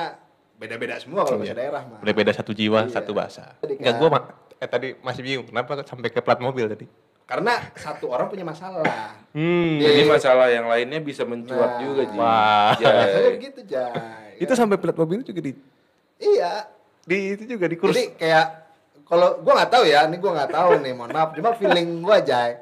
[0.54, 1.60] beda-beda semua kalau bahasa Iya.
[1.60, 2.92] daerah mah Udah beda satu jiwa, Iya.
[2.94, 3.44] satu bahasa.
[3.58, 6.86] Tadi kan- gua ma- eh tadi masih bingung kenapa sampai ke plat mobil tadi.
[7.24, 9.80] karena satu orang punya masalah Hmm.
[9.80, 9.88] Iya.
[9.90, 11.80] Jadi masalah yang lainnya bisa mencuat Nah.
[11.80, 12.14] juga, Ji.
[12.14, 12.70] Wah.
[12.76, 13.32] biasanya Jai.
[13.34, 15.52] begitu Jai Itu sampai plat mobil juga di
[16.18, 16.68] iya
[17.00, 17.92] di itu juga di kurs.
[17.92, 18.46] Jadi kayak
[19.04, 21.32] kalau gua nggak tahu ya, ini gua nggak tahu nih, mohon maaf.
[21.32, 22.56] Cuma feeling gua aja.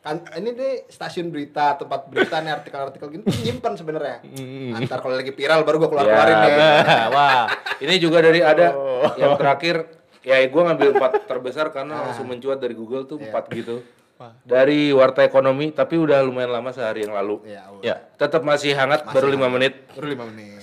[0.00, 4.24] Kan ini deh stasiun berita, tempat berita nih artikel-artikel gini nyimpan sebenarnya.
[4.24, 4.72] Hmm.
[4.72, 6.52] Antar kalau lagi viral baru gua keluar-keluarin Ya, nih.
[6.56, 7.44] Nah, wah.
[7.76, 9.12] Ini juga dari ada Oh.
[9.16, 9.84] yang terakhir
[10.20, 13.28] ya gue ngambil empat terbesar karena langsung mencuat dari Google tuh Iya.
[13.28, 13.84] empat gitu.
[14.16, 14.32] Wah.
[14.40, 17.44] Dari Warta Ekonomi tapi udah lumayan lama sehari yang lalu.
[17.44, 17.80] Ya, Allah.
[17.80, 19.84] Ya, Tetap masih hangat baru lima menit.
[19.92, 20.60] Baru lima menit.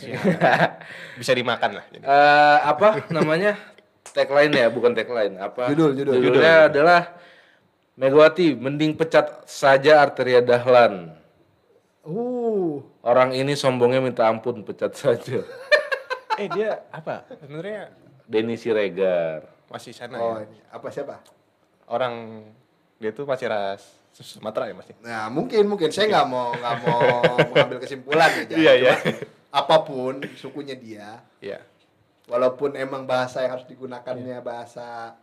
[1.19, 1.86] bisa dimakan lah.
[1.89, 2.06] Jadi.
[2.06, 3.54] Eh, apa namanya?
[4.08, 5.38] Tagline ya, bukan tagline.
[5.38, 5.69] Apa?
[5.73, 6.13] Judul, judul.
[6.17, 7.02] Judulnya adalah
[7.98, 11.18] Megawati mending pecat saja Arteria Dahlan.
[12.06, 15.42] Uh, Orang ini sombongnya minta ampun, pecat saja.
[16.38, 17.26] Eh dia apa?
[17.34, 17.90] Sebenarnya
[18.30, 19.42] Denny Siregar.
[19.74, 20.46] masih sana oh ya.
[20.46, 21.18] ini apa siapa?
[21.90, 22.46] Orang
[23.02, 23.82] dia tuh masih ras
[24.14, 24.94] Sumatera ya masih.
[25.02, 27.02] Nah mungkin mungkin saya nggak mau nggak mau
[27.50, 28.44] mengambil kesimpulan ya.
[28.54, 28.58] Jai.
[28.62, 28.94] Iya, iya.
[29.50, 31.66] Apa pun sukunya dia, Iya.
[32.30, 35.18] walaupun emang bahasa yang harus digunakannya bahasa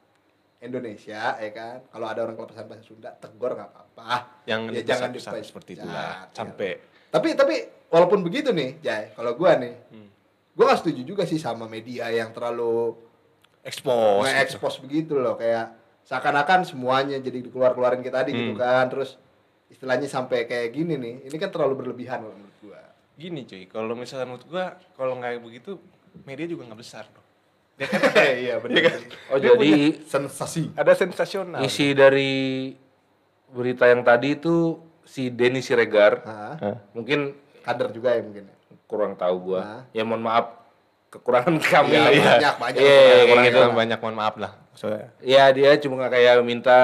[0.65, 5.11] Indonesia ya kan kalau ada orang kelepasan bahasa Sunda tegur nggak apa-apa Yang ya jangan
[5.11, 5.45] dipecat.
[5.45, 6.29] seperti itulah.
[6.31, 6.71] Sampai
[7.09, 7.55] tapi tapi
[7.87, 10.09] walaupun begitu nih Jai kalau gua nih Hmm.
[10.53, 12.97] gua nggak setuju juga sih sama media yang terlalu
[13.63, 13.93] expose.
[14.19, 14.25] gitu.
[14.27, 15.73] nge-expose begitu loh kayak
[16.03, 18.61] seakan-akan semuanya jadi dikeluar-keluarin kita tadi gitu Hmm.
[18.61, 19.17] kan terus
[19.67, 22.81] istilahnya sampai kayak gini nih ini kan terlalu berlebihan loh menurut gua
[23.15, 25.79] Gini cuy, kalau misalnya menurut gua kalau nggak begitu
[26.23, 27.07] media juga nggak besar.
[27.75, 28.01] Dia kan
[28.45, 31.59] iya benar Oh Dia jadi sensasi ada sensasional.
[31.61, 32.71] isi dari
[33.49, 36.23] berita yang tadi itu si Denny Siregar?
[36.23, 36.55] Hah?
[36.91, 38.57] mungkin kader juga ya mungkin ya?
[38.85, 39.83] kurang tahu gua Nah.
[39.91, 40.47] ya mohon maaf
[41.09, 42.81] kekurangan kami Iya, Iya, banyak, banyak.
[42.81, 43.59] Iya, Kurang- kayak Kurang gitu.
[43.61, 44.53] itu banyak mohon maaf lah.
[44.73, 46.79] Soalnya ya dia cuma kayak minta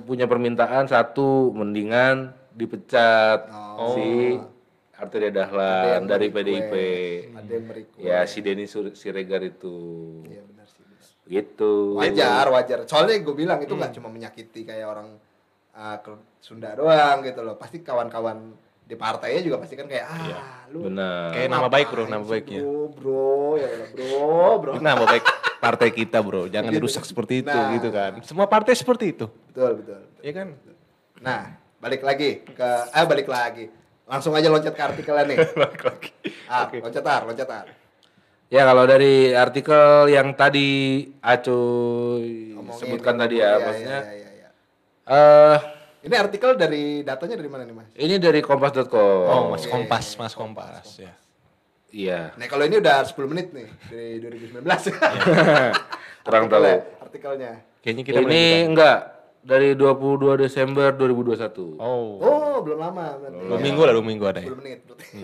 [0.00, 3.94] punya permintaan satu mendingan dipecat Oh.
[3.94, 4.06] si
[5.00, 6.72] Arteria Dahlan yang dari PDIP
[7.30, 7.98] ada yang merequest.
[7.98, 9.74] ya si Denny Sur- Siregar itu
[10.24, 10.82] Iya benar sih.
[10.82, 11.00] benar.
[11.26, 12.78] gitu Wajar, wajar.
[12.84, 13.80] Soalnya gue bilang itu Hmm.
[13.80, 15.08] nggak cuma menyakiti kayak orang
[15.72, 15.96] uh,
[16.38, 17.54] Sunda doang gitu loh.
[17.54, 22.04] Pasti kawan-kawan di partainya juga pasti kan kayak ah lu benar Kayak nama baik, bro,
[22.04, 22.60] nama baiknya.
[22.60, 23.22] Bro, bro,
[23.54, 24.72] ya Allah, bro, bro.
[24.76, 25.24] Mau baik
[25.56, 26.48] partai kita, Bro.
[26.48, 26.76] Jangan Gitu.
[26.76, 27.70] dirusak seperti itu Nah.
[27.72, 28.12] gitu kan.
[28.20, 29.30] Semua partai seperti itu.
[29.46, 30.00] Betul, betul.
[30.02, 30.20] betul.
[30.20, 30.48] Iya kan?
[31.20, 31.40] Nah,
[31.78, 33.68] balik lagi ke eh balik lagi.
[34.10, 35.38] Langsung aja loncat ke artikelnya nih.
[36.50, 37.66] Ah, loncat tar, loncat tar.
[38.50, 44.48] Ya kalau dari artikel yang tadi Ngomongin sebutkan tadi ya, iya, maksudnya iya, iya, iya.
[45.06, 45.58] eh
[46.10, 47.86] Ini artikel dari datanya dari mana nih, Mas?
[47.94, 48.98] ini dari kompas.com.
[49.30, 49.62] Oh, Mas.
[49.70, 51.14] Kompas, Mas Kompas ya.
[51.94, 52.34] Iya.
[52.34, 54.66] Nah, kalau ini udah 10 menit nih dari 2019.
[56.26, 56.66] Kurang tahu.
[57.06, 57.62] Artikelnya.
[57.78, 58.42] Kayaknya kita ini
[58.74, 61.80] enggak dari 22 Desember 2021.
[61.80, 62.20] Oh.
[62.20, 63.46] Oh, belum lama berarti.
[63.48, 64.48] Dua minggu lah, dua minggu ada ya.
[64.52, 65.06] 10 menit berarti.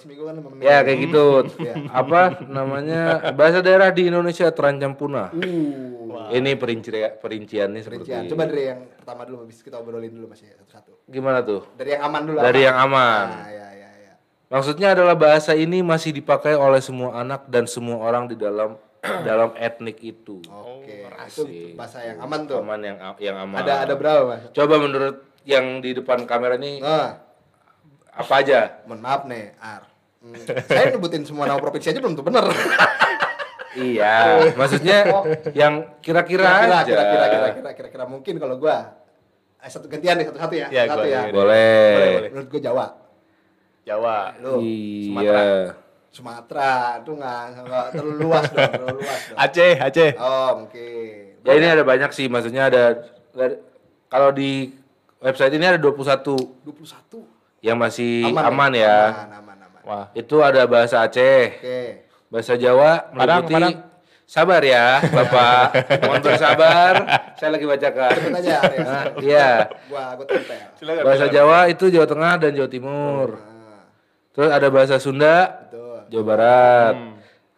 [0.00, 0.64] seminggu kan 5 menit.
[0.64, 1.26] Ya kayak gitu.
[1.60, 1.74] Iya.
[1.92, 3.00] Apa namanya
[3.36, 5.28] bahasa daerah di Indonesia terancam punah.
[5.36, 6.88] Uh, Ini perinci
[7.20, 8.24] perinciannya seperti rincian.
[8.32, 11.04] Coba dari yang pertama dulu, habis kita obrolin dulu Mas ya, satu-satu.
[11.06, 11.68] gimana tuh?
[11.76, 12.36] Dari yang aman dulu.
[12.40, 13.26] Dari yang aman.
[13.28, 14.12] Nah, ya, ya, ya.
[14.50, 18.80] Maksudnya adalah bahasa ini masih dipakai oleh semua anak dan semua orang di dalam
[19.28, 20.44] dalam etnik itu.
[20.46, 21.48] Oke, asik.
[21.48, 22.60] itu bahasa yang aman tuh.
[22.60, 23.60] Aman yang yang aman.
[23.60, 24.42] Ada ada berapa Mas?
[24.52, 27.16] Coba menurut yang di depan kamera ini Nah,
[28.12, 28.84] apa aja?
[28.84, 29.88] mohon maaf nih, Ar.
[30.20, 30.36] Hmm,
[30.68, 32.44] saya nyebutin semua nama provinsi aja belum tuh bener.
[33.70, 35.06] Iya, maksudnya
[35.54, 36.84] yang kira-kira Kira-kira, aja.
[36.84, 38.98] kira-kira, kira-kira, kira-kira mungkin kalau gua
[39.56, 41.20] eh, satu gantian deh satu-satu ya, Ya, satu gua ya.
[41.30, 41.94] Boleh.
[42.34, 42.86] Menurut gua Jawa.
[43.86, 44.18] Jawa.
[44.42, 45.06] Lu Iya.
[45.06, 45.44] Sumatera
[46.10, 46.20] itu
[47.14, 47.62] nggak
[47.94, 49.38] terlalu luas dong, terlalu luas dong.
[49.38, 50.10] Aceh, Aceh.
[50.18, 51.38] Oh mungkin.
[51.46, 53.06] Ya ini ada banyak sih, maksudnya ada
[54.10, 54.74] kalau di
[55.22, 58.98] website ini ada 21 21 yang masih aman, Aman, ya.
[59.14, 59.82] Aman, aman, aman.
[59.86, 60.06] Wah.
[60.12, 61.80] Itu ada bahasa Aceh, Oke.
[62.26, 63.76] bahasa Jawa Padang, meliputi Padang.
[64.30, 65.74] Sabar ya, Bapak.
[66.06, 66.94] Mohon bersabar.
[67.34, 68.14] Saya lagi bacakan.
[68.14, 68.78] Cepet aja ya.
[68.78, 69.50] Nah, Iya.
[69.90, 71.02] Gua gua tempel.
[71.02, 73.28] Bahasa Jawa itu Jawa Tengah dan Jawa Timur.
[73.42, 73.82] Nah,
[74.30, 75.89] Terus ada bahasa Sunda, betul.
[76.10, 76.94] Jawa Barat.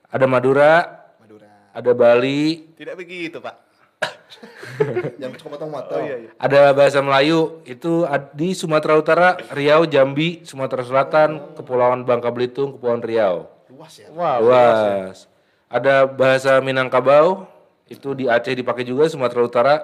[0.06, 0.72] Ada Madura,
[1.16, 1.48] Madura.
[1.72, 3.56] ada Bali, Tidak begitu, Pak.
[5.20, 6.02] Jangan suka potong-potong.
[6.02, 6.30] iya, iya.
[6.36, 13.00] ada bahasa Melayu itu di Sumatera Utara, Riau, Jambi, Sumatera Selatan, Kepulauan Bangka Belitung, Kepulauan
[13.00, 13.48] Riau.
[13.70, 14.10] Luas ya.
[14.10, 14.38] Wow.
[14.42, 15.30] Luas.
[15.66, 17.48] Ada bahasa Minangkabau,
[17.86, 19.74] itu di Aceh dipakai juga, Sumatera Utara,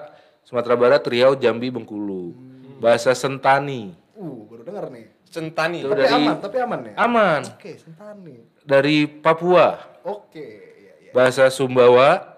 [0.43, 2.37] Sumatera Barat, Riau, Jambi, Bengkulu.
[2.77, 5.05] Bahasa Sentani, Uh, baru denger nih.
[5.23, 5.79] Sentani.
[5.79, 6.93] Itu Tapi dari- aman, tapi aman ya.
[6.99, 7.41] aman.
[7.55, 8.35] Oke, Sentani.
[8.69, 10.37] Dari Papua, Oke,
[10.77, 11.11] iya iya.
[11.11, 12.37] bahasa Sumbawa,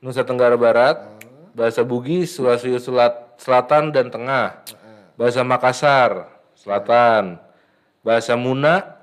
[0.00, 0.96] Nusa Tenggara Barat,
[1.52, 4.64] bahasa Bugis, Sulawesi Selat- Selatan dan Tengah,
[5.20, 7.36] bahasa Makassar, Selatan,
[8.00, 8.96] bahasa Muna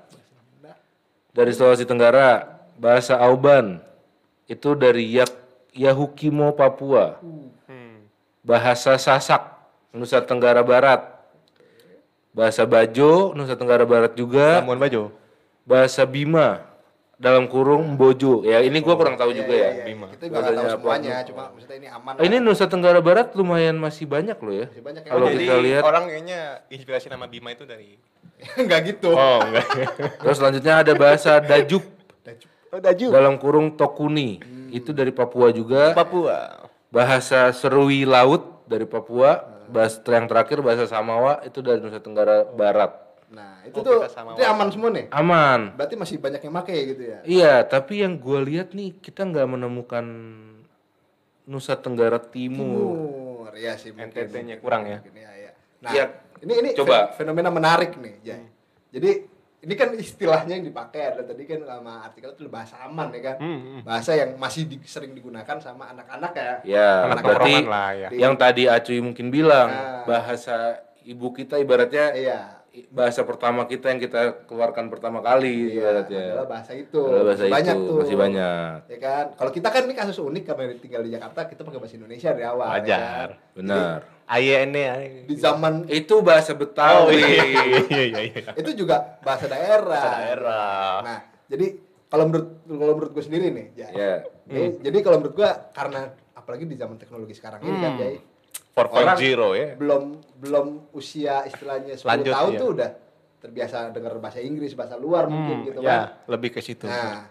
[1.30, 3.78] dari Sulawesi Tenggara, bahasa Auban
[4.50, 5.30] itu dari Yak
[5.72, 7.22] Yahukimo Papua,
[7.70, 8.02] Hmm.
[8.42, 9.46] bahasa Sasak
[9.94, 11.06] Nusa Tenggara Barat,
[12.34, 15.21] bahasa Bajo Nusa Tenggara Barat juga, Bajo.
[15.62, 16.66] Bahasa Bima
[17.16, 18.42] dalam kurung Bojo.
[18.42, 19.58] Ya ini gua kurang tahu juga ya.
[19.58, 20.06] Iya, iya, Bima.
[20.10, 20.74] Kita juga nggak tahu apa?
[20.74, 22.12] semuanya, cuma maksudnya ini aman.
[22.18, 24.66] Oh, ini Nusa Tenggara Barat lumayan masih banyak loh ya.
[24.68, 25.10] Masih banyak ya.
[25.14, 27.94] Kalau Jadi kita lihat orang kayaknya inspirasi nama Bima itu dari
[28.62, 29.14] Enggak gitu.
[29.14, 29.66] Oh, enggak.
[30.18, 31.84] terus selanjutnya ada bahasa Dajuk
[32.72, 33.12] Oh, Daju.
[33.12, 34.40] dalam kurung Tokuni.
[34.72, 35.92] Itu dari Papua juga.
[35.92, 36.64] Papua.
[36.88, 39.44] Bahasa Serui Laut dari Papua.
[39.68, 42.96] Bahasa yang terakhir bahasa Samawa itu dari Nusa Tenggara Barat.
[43.32, 45.08] Nah, itu Oh, tuh sama itu aman semua nih.
[45.08, 45.72] Aman.
[45.72, 47.18] Berarti masih banyak yang make gitu ya.
[47.24, 50.04] Iya, tapi yang gua lihat nih kita nggak menemukan
[51.42, 52.92] Nusa Tenggara Timur.
[53.42, 54.14] Timur, ya sih mungkin.
[54.14, 55.00] NTT-nya kurang ya.
[55.00, 55.50] Mungkin, ya, ya.
[55.80, 56.04] Nah, Iya.
[56.38, 57.10] ini ini Coba.
[57.10, 58.42] fe- fenomena menarik nih, Jay.
[58.92, 59.10] Jadi
[59.58, 63.36] ini kan istilahnya yang dipakai ada tadi kan sama artikel itu bahasa aman ya kan.
[63.38, 63.80] Hmm, hmm.
[63.82, 66.52] Bahasa yang masih di- sering digunakan sama anak-anak ya.
[66.68, 68.08] Ya, Anak berarti lah ya.
[68.12, 70.04] yang tadi Acuy mungkin bilang Nah.
[70.04, 70.56] bahasa
[71.02, 72.61] ibu kita ibaratnya Iya.
[72.88, 76.24] Bahasa pertama kita yang kita keluarkan pertama kali Iya, ibaratnya.
[76.26, 76.96] adalah bahasa itu.
[76.98, 77.96] Adalah bahasa Masih banyak itu, tuh.
[78.00, 78.76] masih banyak.
[78.88, 79.24] Ya kan?
[79.34, 82.44] Kalau kita kan ini kasus unik karena tinggal di Jakarta, kita pakai bahasa Indonesia dari
[82.44, 82.66] awal.
[82.66, 83.28] ya Wajar.
[83.28, 83.30] kan?
[83.54, 83.98] Benar.
[84.24, 84.82] Aye ini.
[85.22, 87.12] Di zaman Itu bahasa Oh Betawi.
[87.14, 88.50] iya iya iya iya.
[88.54, 89.92] itu juga bahasa daerah.
[89.92, 90.92] Bahasa daerah.
[91.02, 91.66] Nah, jadi
[92.08, 93.66] kalau menurut kalau menurut gue sendiri nih.
[93.74, 93.88] Ya.
[94.48, 98.31] Ini- Jadi kalau menurut gue karena apalagi di zaman teknologi sekarang ini kan, Hmm.
[98.72, 99.34] Jay.
[99.34, 99.68] 4.0 ya.
[99.76, 100.02] Belum
[100.36, 102.58] belum usia istilahnya 10 Lanjut, tahun iya.
[102.58, 102.90] tuh udah
[103.38, 106.02] terbiasa dengar bahasa Inggris, bahasa luar mungkin Hmm, gitu ya, kan.
[106.26, 106.86] lebih ke situ.
[106.86, 107.26] Nah,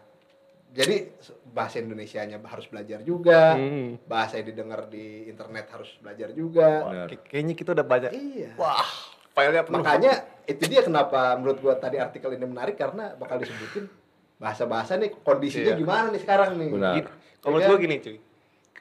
[0.70, 1.08] jadi
[1.46, 3.96] bahasa Indonesianya harus belajar juga, Hmm.
[4.06, 6.68] bahasa yang didengar di internet harus belajar juga.
[7.08, 8.12] Kay- Kayaknya kita udah banyak.
[8.12, 8.50] Iya.
[8.56, 8.86] Wah,
[9.32, 9.80] filenya penuh.
[9.80, 10.14] Makanya
[10.46, 13.88] itu dia kenapa menurut gua tadi artikel ini menarik karena bakal disebutin
[14.36, 15.80] bahasa-bahasa nih kondisinya Iya.
[15.80, 16.70] gimana nih sekarang nih.
[16.70, 16.94] Benar.
[16.94, 17.08] Gini,
[17.40, 17.72] Kalau menurut kan?
[17.72, 18.18] gue gini cuy,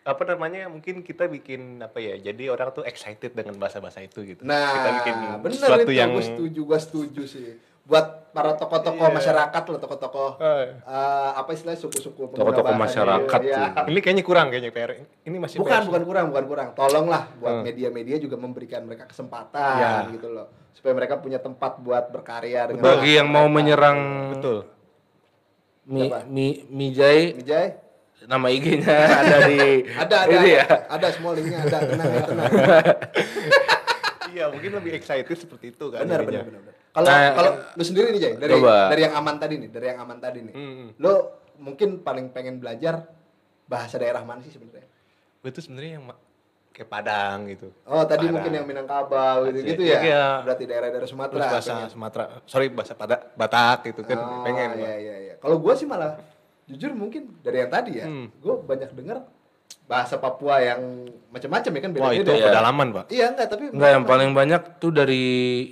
[0.01, 4.43] apa namanya mungkin kita bikin apa ya, jadi orang tuh excited dengan bahasa-bahasa itu gitu.
[4.43, 7.49] Nah, kita bikin bener sesuatu itu yang gua setuju, gua setuju sih.
[7.81, 9.13] Buat para tokoh-tokoh Iya.
[9.13, 13.61] masyarakat loh, tokoh-tokoh Eh, eh, apa istilahnya suku-suku Tokoh-tokoh masyarakat Iya.
[13.77, 13.91] tuh.
[13.91, 14.91] ini kayaknya kurang kayaknya PR.
[15.21, 15.85] Ini masih bukan PR.
[15.85, 17.65] bukan kurang bukan kurang tolonglah buat Hmm.
[17.67, 19.93] media-media juga memberikan mereka kesempatan Ya.
[20.09, 23.99] gitu loh supaya mereka punya tempat buat berkarya dengan Bagi yang mau menyerang
[24.33, 24.59] Betul.
[25.83, 26.07] Mi?
[26.25, 27.67] Mi, Mijay, Mijay
[28.23, 30.65] nama IG-nya ada di ada ada ini ya.
[30.87, 32.53] ada semua linknya ada tenang ya tenang
[34.31, 36.01] Iya, mungkin lebih excited seperti itu kan.
[36.01, 38.87] benar benar benar kalau Nah, kalau lu sendiri nih Jay dari coba.
[38.87, 41.13] dari yang aman tadi nih dari yang aman tadi nih Hmm, lu
[41.59, 43.11] mungkin paling pengen belajar
[43.65, 44.87] bahasa daerah mana sih sebenarnya
[45.37, 46.05] Gue tuh sebenarnya yang
[46.71, 47.73] kayak Padang gitu.
[47.83, 48.35] Oh, tadi Padang.
[48.37, 50.01] mungkin yang Minangkabau gitu, gitu Iya, ya.
[50.01, 50.25] iya.
[50.41, 51.35] Berarti daerah-daerah Sumatera.
[51.35, 51.89] Terus bahasa pengen.
[51.91, 54.69] Sumatera, sorry bahasa pada Batak gitu kan Oh, pengen.
[54.77, 55.35] Iya, iya, iya.
[55.37, 56.21] Kalau gua sih malah
[56.71, 58.31] jujur mungkin dari yang tadi ya, Hmm.
[58.39, 59.27] gua banyak dengar
[59.85, 60.81] bahasa Papua yang
[61.29, 62.33] macam-macam ya kan Wah itu beda-beda.
[62.33, 62.47] Iya.
[62.47, 63.05] pedalaman pak.
[63.09, 65.23] Iya enggak, tapi Enggak, yang paling banyak tuh dari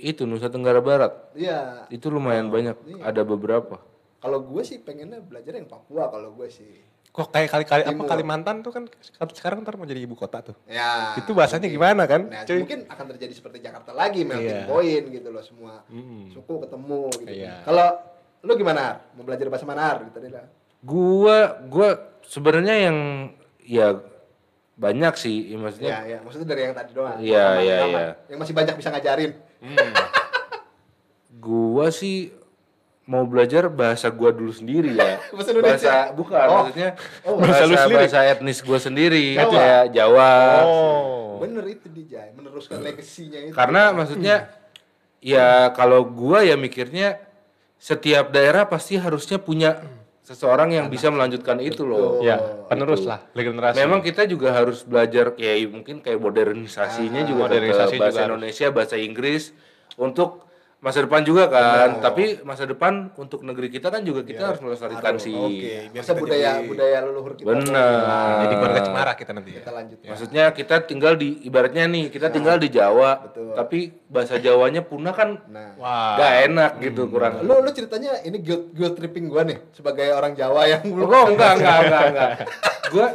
[0.01, 1.31] itu Nusa Tenggara Barat.
[1.33, 1.87] Iya.
[1.87, 3.79] Itu lumayan banyak, ada beberapa.
[4.19, 6.83] Kalau gue sih pengennya belajar yang Papua kalau gue sih.
[7.09, 8.05] Kok kayak kali-kali apa Timur.
[8.05, 8.83] Kalimantan tuh kan
[9.31, 10.55] sekarang ntar mau jadi ibu kota tuh.
[10.67, 11.15] Ya.
[11.15, 12.27] itu bahasanya gimana kan?
[12.27, 12.59] Nah, cuy?
[12.61, 14.29] mungkin akan terjadi seperti Jakarta lagi Iya.
[14.29, 16.29] melting point gitu loh semua Mm-mm.
[16.29, 17.31] suku ketemu gitu.
[17.33, 17.63] Iya.
[17.63, 17.87] Kalau
[18.39, 18.99] lu gimana?
[19.15, 20.43] Mau belajar bahasa mana gitu tadi lah.
[20.79, 21.89] Gua gua
[22.23, 22.97] sebenarnya yang
[23.59, 23.99] ya
[24.79, 26.17] banyak sih, maksudnya Iya, iya.
[26.23, 27.17] Maksudnya dari yang tadi doang.
[27.19, 28.05] Iya, iya, iya.
[28.31, 29.31] Yang masih banyak bisa ngajarin.
[31.39, 32.31] gua sih
[33.03, 35.17] mau belajar bahasa gua dulu sendiri ya.
[35.35, 35.97] Bahasa Indonesia?
[36.13, 36.55] bukan, Oh.
[36.63, 36.89] maksudnya
[37.25, 39.49] Oh, bahasa bahasa, bahasa etnis gua sendiri, Jawa?
[39.51, 40.31] kayak Jawa.
[40.63, 41.41] Oh.
[41.41, 43.53] Bener itu Dijay, meneruskan legasinya itu.
[43.55, 44.35] Karena maksudnya
[45.19, 47.17] ya kalau gua ya mikirnya
[47.75, 49.79] setiap daerah pasti harusnya punya
[50.29, 52.21] seseorang yang bisa melanjutkan itu loh.
[52.21, 52.37] Ya,
[52.69, 53.81] penerus lah, regenerasi.
[53.81, 58.27] Memang kita juga harus belajar kayak mungkin kayak modernisasinya juga Modernisasi bahasa juga harus.
[58.29, 59.43] Indonesia, bahasa Inggris
[59.97, 60.45] untuk
[60.79, 61.99] masa depan juga kan.
[61.99, 65.35] Tapi masa depan untuk negeri kita kan juga kita harus melestarikan sih.
[65.35, 67.47] Oke, masa kita budaya jadi- budaya leluhur kita.
[67.51, 68.35] Benar.
[68.39, 69.61] jadi keluarga cemara kita nanti ya.
[69.61, 69.97] Kita lanjut.
[70.01, 73.53] Maksudnya kita tinggal di ibaratnya nih, kita tinggal di Jawa, Betul.
[73.55, 76.15] tapi bahasa Jawanya punah kan Nah, Wah.
[76.15, 77.43] gak enak gitu kurang.
[77.43, 81.25] lu lu ceritanya ini guilt, guilt tripping gua nih sebagai orang Jawa yang belum Oh
[81.27, 82.29] enggak enggak enggak enggak.
[82.89, 83.07] Gua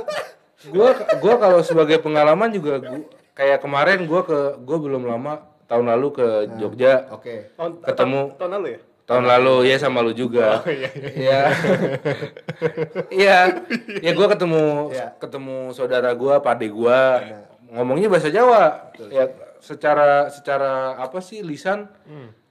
[0.68, 3.00] gua gua kalau sebagai pengalaman juga gua,
[3.32, 7.50] kayak kemarin gua ke gua belum lama tahun lalu ke Jogja Oke.
[7.82, 8.80] ketemu tahun lalu ya?
[9.04, 10.64] tahun lalu ya sama lu juga.
[10.64, 11.40] Iya.
[13.10, 13.38] Iya.
[14.00, 15.12] Ya gua ketemu Iya.
[15.18, 17.20] ketemu saudara gua, pade gua
[17.68, 18.92] ngomongnya bahasa Jawa.
[19.10, 21.88] Ya secara secara apa sih lisan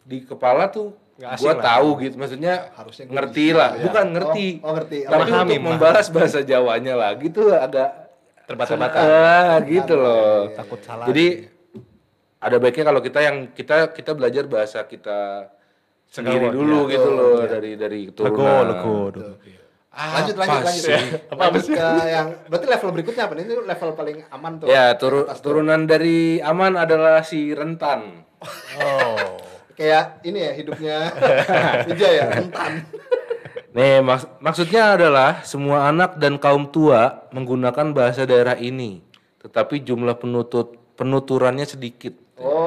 [0.04, 1.64] di kepala tuh asing gua lah.
[1.64, 3.84] tahu gitu maksudnya Harusnya ngerti lah ya.
[3.86, 4.98] bukan ngerti Oh, oh, ngerti.
[5.06, 7.90] tapi Memahami, untuk membahas bahasa Jawanya lagi tuh agak
[8.44, 8.98] Terbata-bata.
[9.00, 11.06] ah gitu loh Takut salah.
[11.08, 11.53] jadi
[12.44, 15.48] ada baiknya kalau kita yang kita kita belajar bahasa kita
[16.06, 16.92] sendiri Segawa, dulu iya.
[16.92, 17.48] gitu loh iya.
[17.50, 19.32] dari dari Lego, keturunan lego dulu.
[19.94, 21.02] lanjut lanjut Apa lanjut sih?
[21.32, 25.28] lanjut ke yang berarti level berikutnya apa nih ini level paling aman tuh ya turu-
[25.38, 28.26] turunan dari aman adalah si rentan
[28.76, 29.40] Oh.
[29.74, 30.98] kayak ini ya hidupnya
[31.90, 32.84] Ija ya rentan
[33.72, 39.02] Nih, maks- maksudnya adalah semua anak dan kaum tua menggunakan bahasa daerah ini,
[39.42, 42.14] tetapi jumlah penutut penuturannya sedikit.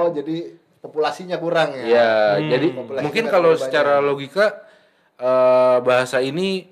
[0.07, 0.37] Oh jadi
[0.79, 4.63] populasinya kurang ya Ya, jadi Populasinya mungkin kalau secara logika
[5.17, 6.71] eh, bahasa ini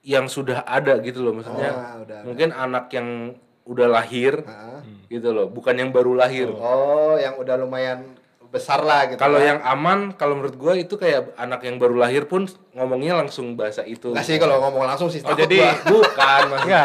[0.00, 2.24] yang sudah ada gitu loh, maksudnya Ah, udah ada.
[2.24, 4.80] mungkin anak yang udah lahir Ah.
[5.06, 6.48] gitu loh, bukan yang baru lahir.
[6.48, 8.16] oh yang udah lumayan
[8.48, 9.44] besar lah gitu Kalau kan.
[9.46, 13.84] yang aman, kalau menurut gua itu kayak anak yang baru lahir pun ngomongnya langsung bahasa
[13.84, 14.08] itu.
[14.08, 15.84] nggak sih kalau ngomong langsung sih Oh, jadi- gua.
[15.92, 16.84] bukan maksudnya.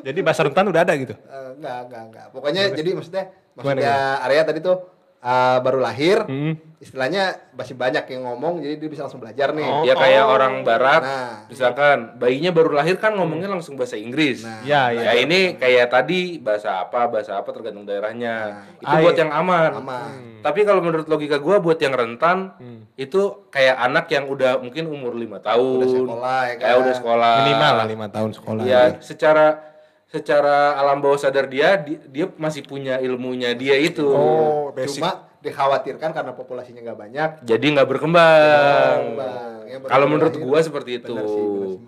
[0.00, 1.12] Jadi bahasa rentan udah ada gitu.
[1.12, 2.26] Eh, enggak, enggak, enggak.
[2.30, 3.24] Pokoknya jadi maksudnya
[3.54, 6.52] maksudnya area tadi tuh eh, baru lahir, Hmm.
[6.76, 9.64] istilahnya masih banyak yang ngomong, jadi dia bisa langsung belajar nih.
[9.64, 9.80] Oh.
[9.80, 11.48] Ya kayak orang barat, Nah.
[11.48, 14.44] misalkan bayinya baru lahir kan ngomongnya langsung bahasa Inggris.
[14.44, 15.24] Nah, Ya, Ya, ya.
[15.24, 18.68] ini kayak tadi bahasa apa, bahasa apa tergantung daerahnya.
[18.76, 19.24] Itu Ah, buat iya.
[19.24, 19.70] yang aman.
[19.72, 20.10] Aman.
[20.44, 22.84] Tapi kalau menurut logika gua buat yang rentan Hmm.
[22.92, 26.82] itu kayak anak yang udah mungkin umur lima tahun, Udah sekolah ya kayak kan.
[26.84, 27.34] udah sekolah.
[27.40, 28.62] Minimal lah lima tahun sekolah.
[28.62, 29.72] Ya secara
[30.14, 34.06] secara alam bawah sadar dia, di- dia masih punya ilmunya dia itu.
[34.06, 35.02] Oh, basic.
[35.02, 37.30] Cuma dikhawatirkan karena populasinya nggak banyak.
[37.42, 38.98] Jadi nggak berkembang.
[39.18, 41.10] Bang, yang baru Kalau menurut gua seperti itu.
[41.10, 41.78] Benar sih, benar sih.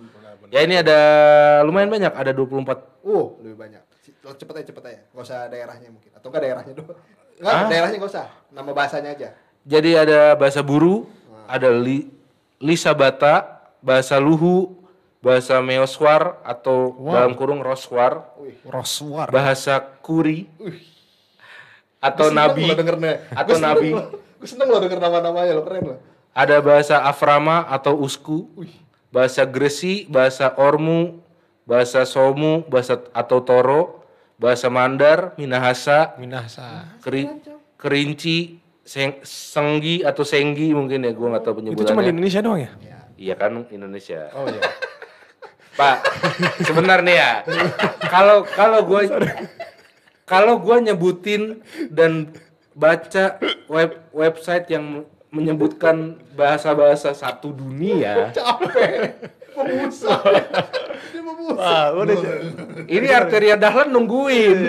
[0.47, 0.99] Ya ini ada
[1.63, 2.83] lumayan banyak, ada 24.
[3.03, 3.83] Uh, lebih banyak.
[4.27, 5.01] Cepet aja, cepet aja.
[5.11, 6.11] Nggak usah daerahnya mungkin.
[6.11, 6.99] Atau enggak daerahnya doang.
[7.39, 7.69] Enggak, Ah?
[7.71, 8.27] daerahnya nggak usah.
[8.51, 9.29] Nama bahasanya aja.
[9.63, 11.07] Jadi ada bahasa buru,
[11.47, 12.11] ada li,
[12.59, 14.75] lisa bata, bahasa luhu,
[15.25, 18.31] bahasa meoswar atau dalam kurung roswar,
[18.69, 19.29] Roswar.
[19.33, 20.47] bahasa kuri,
[21.99, 22.65] atau Gua seneng nabi,
[23.33, 23.91] atau Gua nabi.
[24.37, 25.97] Gue seneng lo denger nama-namanya lo keren lo.
[26.37, 28.47] Ada bahasa aframa atau usku,
[29.09, 31.25] bahasa gresi, bahasa ormu,
[31.65, 34.05] bahasa somu, bahasa atau toro,
[34.37, 36.93] bahasa mandar, minahasa, Minahasa.
[37.01, 37.25] keri,
[37.81, 42.13] kerinci, seng, senggi atau senggi mungkin ya, gua nggak tahu Itu cuma di penyebutannya.
[42.13, 42.71] Indonesia doang ya?
[43.17, 44.29] Iya kan Indonesia.
[44.37, 44.61] Oh iya.
[45.77, 45.99] Pak,
[46.63, 47.33] sebentar nih ya.
[48.09, 49.03] Kalau kalau gue
[50.25, 52.33] kalau gue nyebutin dan
[52.73, 53.37] baca
[53.69, 59.21] web website yang menyebutkan bahasa-bahasa satu dunia, Capek.
[59.57, 60.21] Memusa.
[61.13, 61.57] Dia memusa.
[61.57, 62.17] Wah, udah.
[62.85, 64.69] Ini Arteria Dahlan nungguin.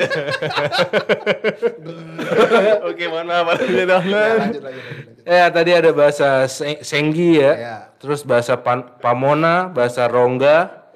[2.83, 3.47] Oke, mohon maaf.
[3.51, 4.35] Arteria Ya, Dahlan.
[4.39, 5.27] lanjut, lanjut, lanjut, lanjut.
[5.27, 7.75] Ya tadi ada bahasa Se- Senggi ya, Ya.
[7.99, 10.86] terus bahasa Pan- Pamona, bahasa Rongga,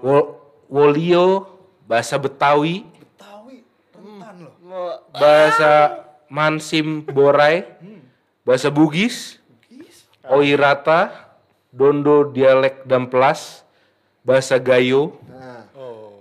[0.00, 1.46] Wo- Wolio,
[1.84, 4.98] bahasa Betawi, Betawi, rentan loh.
[5.10, 7.62] bahasa Mansim Borai,
[8.42, 9.38] bahasa Bugis,
[10.26, 11.30] Oirata,
[11.70, 13.62] Dondo dialek Damplas,
[14.20, 15.62] bahasa Gayo, Nah,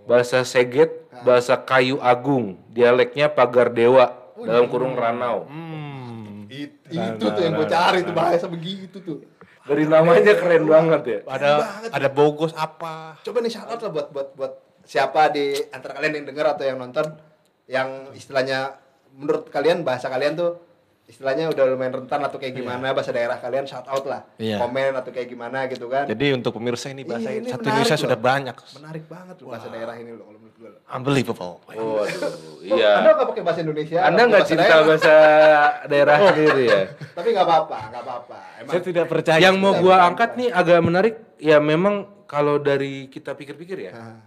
[0.06, 0.94] bahasa Seget,
[1.26, 5.50] bahasa Kayu Agung, dialeknya Pagar Dewa dalam kurung Ranau.
[5.50, 6.46] Hmm.
[6.46, 9.26] it- itu tuh yang gue cari tuh bahasa begitu tuh.
[9.66, 11.20] Dari namanya keren banget ya.
[11.26, 11.50] Ada
[11.90, 13.18] ada bogos apa?
[13.20, 16.64] Coba nih shout out lah buat buat buat siapa di antara kalian yang dengar atau
[16.64, 17.18] yang nonton
[17.66, 18.78] yang istilahnya
[19.12, 20.62] menurut kalian bahasa kalian tuh
[21.06, 24.58] istilahnya udah lumayan rentan atau kayak gimana bahasa daerah kalian shout out lah Iya.
[24.60, 27.94] komen atau kayak gimana gitu kan Jadi untuk pemirsa ini bahasa Iya, ini satu Indonesia
[27.94, 28.04] loh.
[28.06, 28.56] sudah banyak.
[28.76, 30.26] menarik banget loh bahasa daerah ini loh
[30.90, 31.62] Unbelievable.
[31.68, 32.30] Waduh, anda
[32.62, 32.92] iya.
[33.02, 35.16] nggak pakai bahasa Indonesia Anda nggak cinta daerah, bahasa
[35.86, 36.82] daerah sendiri ya?
[37.14, 39.40] tapi nggak apa-apa nggak apa-apa emang Saya tidak percaya.
[39.42, 44.18] Yang mau gua angkat nih agak menarik, ya memang kalau dari kita pikir-pikir ya,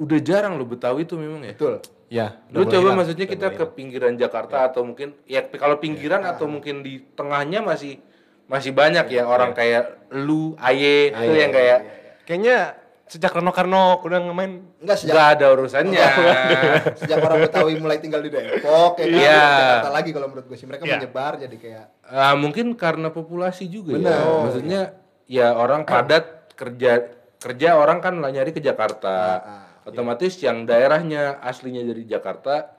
[0.00, 1.52] udah jarang loh Betawi tuh memang ya.
[1.52, 1.80] betul
[2.12, 2.36] Ya.
[2.52, 6.44] Lu coba mulai maksudnya hilang, kita ke pinggiran Jakarta atau mungkin ya kalau pinggiran atau
[6.44, 8.04] mungkin di tengahnya masih
[8.52, 12.00] masih banyak ya orang kayak lu, Aye, itu yang kayak hilang.
[12.28, 12.56] Kayaknya
[13.12, 16.06] sejak Rano Karno udah ngemain nggak sejak nggak ada urusannya.
[17.04, 19.44] sejak orang Betawi mulai tinggal di Depok ya kan Iya.
[19.52, 20.96] Jakarta lagi kalau menurut gue sih mereka Iya.
[20.96, 24.16] menyebar jadi kayak Ah, mungkin karena populasi juga Benar.
[24.16, 24.40] ya.
[24.42, 24.80] Maksudnya
[25.24, 26.92] ya orang padat kerja
[27.36, 29.16] kerja orang kan lah nyari ke Jakarta.
[29.82, 32.70] Otomatis yang daerahnya aslinya dari Jakarta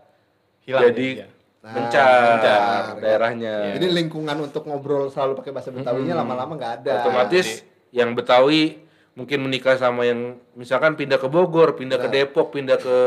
[0.64, 1.28] Hilang jadi ya, iya.
[1.62, 2.82] mencar, mencar.
[2.98, 3.56] daerahnya.
[3.76, 6.94] Jadi lingkungan untuk ngobrol selalu pakai bahasa Betawinya lama-lama nggak ada.
[7.04, 7.60] Otomatis
[7.92, 8.83] yang Betawi
[9.14, 12.98] mungkin menikah sama yang misalkan pindah ke Bogor, pindah ke Depok, pindah ke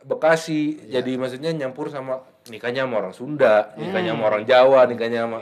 [0.00, 0.88] Bekasi.
[0.88, 5.38] Jadi maksudnya nyampur sama nikahnya sama orang Sunda, nikahnya sama orang Jawa, nikahnya sama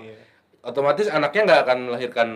[0.58, 2.28] otomatis anaknya nggak akan melahirkan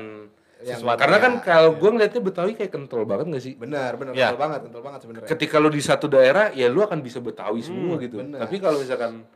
[0.63, 0.95] sesuatu.
[0.95, 3.59] Karena kan kalau gue ngeliatnya Betawi kayak kental banget gak sih?
[3.59, 4.31] Benar, benar, Ya.
[4.31, 5.29] kental banget, kental banget sebenarnya.
[5.35, 8.23] Ketika lu di satu daerah, ya lu akan bisa Betawi semua gitu.
[8.23, 8.39] bener.
[8.39, 9.27] Tapi kalau misalkan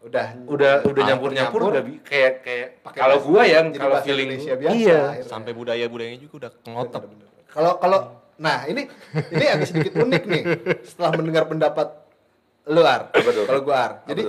[0.00, 3.96] Udah udah udah nyampur-nyampur nyampur, udah bi- kayak kayak Pakai kalau gua ya jadi kalau
[4.00, 5.28] feeling Indonesia biasa, iya akhirnya.
[5.28, 7.02] Sampai budaya-budayanya juga udah ngotot.
[7.50, 7.98] Kalau kalau
[8.40, 8.88] nah ini
[9.30, 10.42] ini agak sedikit unik nih
[10.80, 11.88] setelah mendengar pendapat
[12.66, 13.10] luar.
[13.12, 13.92] Kalau gua Ar.
[14.06, 14.22] Jadi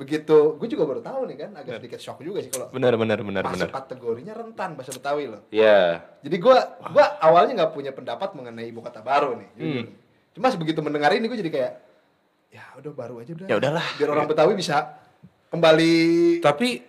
[0.00, 3.20] begitu gue juga baru tahu nih kan agak sedikit shock juga sih kalau Benar benar
[3.20, 3.84] benar masuk benar.
[3.84, 5.44] kategorinya rentan bahasa Betawi loh.
[5.52, 6.56] ya Jadi gua
[6.88, 9.48] gua awalnya nggak punya pendapat mengenai ibu kota baru nih.
[9.60, 9.84] jujur.
[10.32, 11.72] Cuma begitu mendengar ini gue jadi kayak
[12.48, 13.46] ya udah baru aja udah.
[13.52, 13.86] Ya udahlah.
[14.00, 14.96] Biar orang Betawi bisa
[15.52, 15.94] kembali
[16.40, 16.80] tapi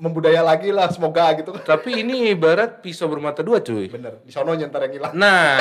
[0.00, 1.76] membudaya lagi lah semoga gitu kan.
[1.76, 4.16] tapi ini ibarat pisau bermata dua cuy Bener.
[4.20, 5.12] Di sono nyentar yang hilang.
[5.12, 5.60] nah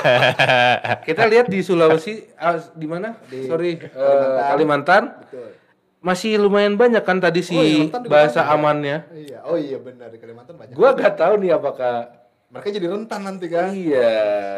[1.06, 4.48] kita lihat di Sulawesi ah, di mana Di sorry eh, Kalimantan.
[4.48, 5.48] Kalimantan Betul.
[6.00, 8.54] masih lumayan banyak kan tadi si Oh, juga bahasa banyak.
[8.54, 9.38] amannya Iya.
[9.44, 10.72] Oh iya benar di Kalimantan banyak.
[10.72, 12.16] gua gak tahu nih apakah
[12.48, 13.70] Mereka jadi rentan nanti kan.
[13.70, 14.10] Iya,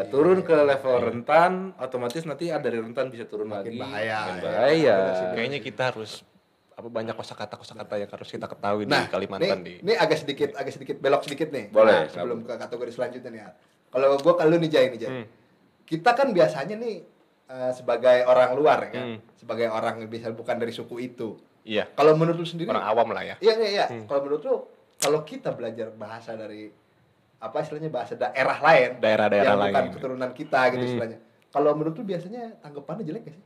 [0.09, 3.77] turun ke level rentan, otomatis nanti ada dari rentan bisa turun lagi.
[3.77, 4.33] bahaya.
[4.33, 4.97] Makin bahaya.
[5.29, 6.25] Kayaknya kita harus
[6.73, 9.83] apa banyak kosakata kosakata yang harus kita ketahui Nah, di Kalimantan nih, di.
[9.83, 11.69] ini agak sedikit agak sedikit belok sedikit nih.
[11.69, 13.41] Boleh, Nah, sebelum ke kategori selanjutnya nih.
[13.87, 15.09] Kalau gua kalau nih Jai nih Jai.
[15.11, 15.25] Hmm.
[15.83, 16.95] Kita kan biasanya nih
[17.45, 19.19] eh, sebagai orang luar ya kan, Hmm.
[19.35, 21.37] sebagai orang yang bisa bukan dari suku itu.
[21.63, 21.85] Iya.
[21.89, 23.35] Kalau menurut lu sendiri Orang awam lah ya.
[23.37, 23.85] Iya iya iya.
[23.87, 24.03] Hmm.
[24.03, 24.55] Kalau menurut lu
[24.95, 26.73] kalau kita belajar bahasa dari
[27.37, 29.93] apa istilahnya bahasa daerah lain, Daerah-daerah yang bukan lain.
[29.93, 30.89] keturunan kita gitu Hmm.
[30.89, 31.17] istilahnya.
[31.47, 33.43] Kalau menurut lu biasanya tanggapannya jelek gak sih?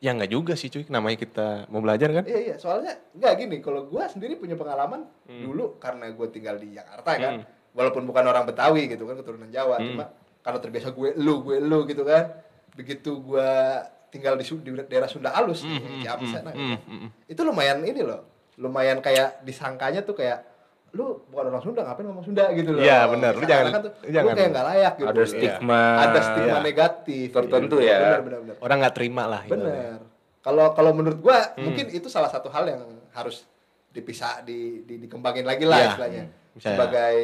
[0.00, 2.24] Ya nggak juga sih cuy, namanya kita mau belajar kan.
[2.24, 3.56] Iya iya, soalnya nggak gini.
[3.60, 7.44] Kalau gua sendiri punya pengalaman dulu karena gue tinggal di Jakarta kan, Hmm.
[7.76, 9.92] walaupun bukan orang Betawi gitu kan keturunan Jawa, Hmm.
[9.92, 10.04] cuma
[10.40, 12.32] karena terbiasa gue lu gue lu gitu kan.
[12.72, 17.08] Begitu gua tinggal di, di daerah Sunda Alus, Hmm, ya hmm, sana, hmm, hmm, hmm.
[17.30, 18.26] itu lumayan ini loh,
[18.58, 20.49] lumayan kayak disangkanya tuh kayak
[20.90, 22.82] lu bukan orang Sunda ngapain ngomong Sunda gitu loh.
[22.82, 23.32] Iya, benar.
[23.38, 25.08] Lu jangan- tuh, lu lu jangan- kayak nggak layak gitu.
[25.08, 25.82] Ada stigma.
[25.98, 26.62] Ada stigma Iya.
[26.62, 27.86] negatif Tertentu gitu.
[27.86, 27.98] ya.
[28.00, 28.54] Benar benar benar.
[28.58, 29.42] Orang nggak terima lah.
[29.46, 29.54] gitu.
[29.54, 29.98] Bener.
[30.40, 31.62] Kalau kalau menurut gua Hmm.
[31.62, 33.46] mungkin itu salah satu hal yang harus
[33.88, 35.88] dipisah di, di dikembangin lagi lah Iya.
[35.92, 36.24] istilahnya.
[36.50, 36.74] Misalnya.
[36.74, 37.16] Sebagai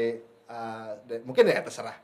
[0.46, 0.90] uh,
[1.22, 1.96] mungkin ya terserah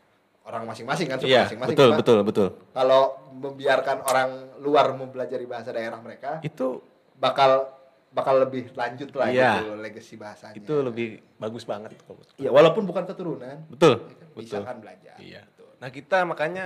[0.43, 1.75] orang masing-masing kan suku Iya, masing-masing.
[1.75, 2.49] betul Cuma betul betul.
[2.75, 6.83] Kalau membiarkan orang luar mempelajari bahasa daerah mereka Itu
[7.15, 7.71] bakal
[8.13, 9.51] bakal lebih lanjut lah Iya.
[9.59, 10.55] gitu legacy bahasanya.
[10.55, 11.97] itu lebih bagus banget.
[12.37, 14.05] Iya, walaupun bukan keturunan, Betul.
[14.05, 14.63] ya kan, bisa Betul.
[14.63, 15.15] kan belajar.
[15.17, 15.41] Iya.
[15.43, 15.65] Gitu.
[15.81, 16.65] Nah kita makanya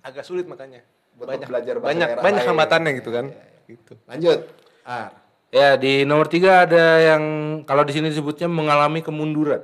[0.00, 0.86] agak sulit makanya.
[1.14, 2.48] Buat banyak belajar bahasa banyak banyak lain.
[2.48, 3.26] hambatannya gitu Iya, kan.
[3.28, 3.60] iya, iya.
[3.66, 3.92] Gitu.
[4.04, 4.38] Lanjut.
[4.84, 5.10] Ar.
[5.50, 7.22] Ya di nomor tiga ada yang
[7.62, 9.62] kalau di sini disebutnya mengalami kemunduran.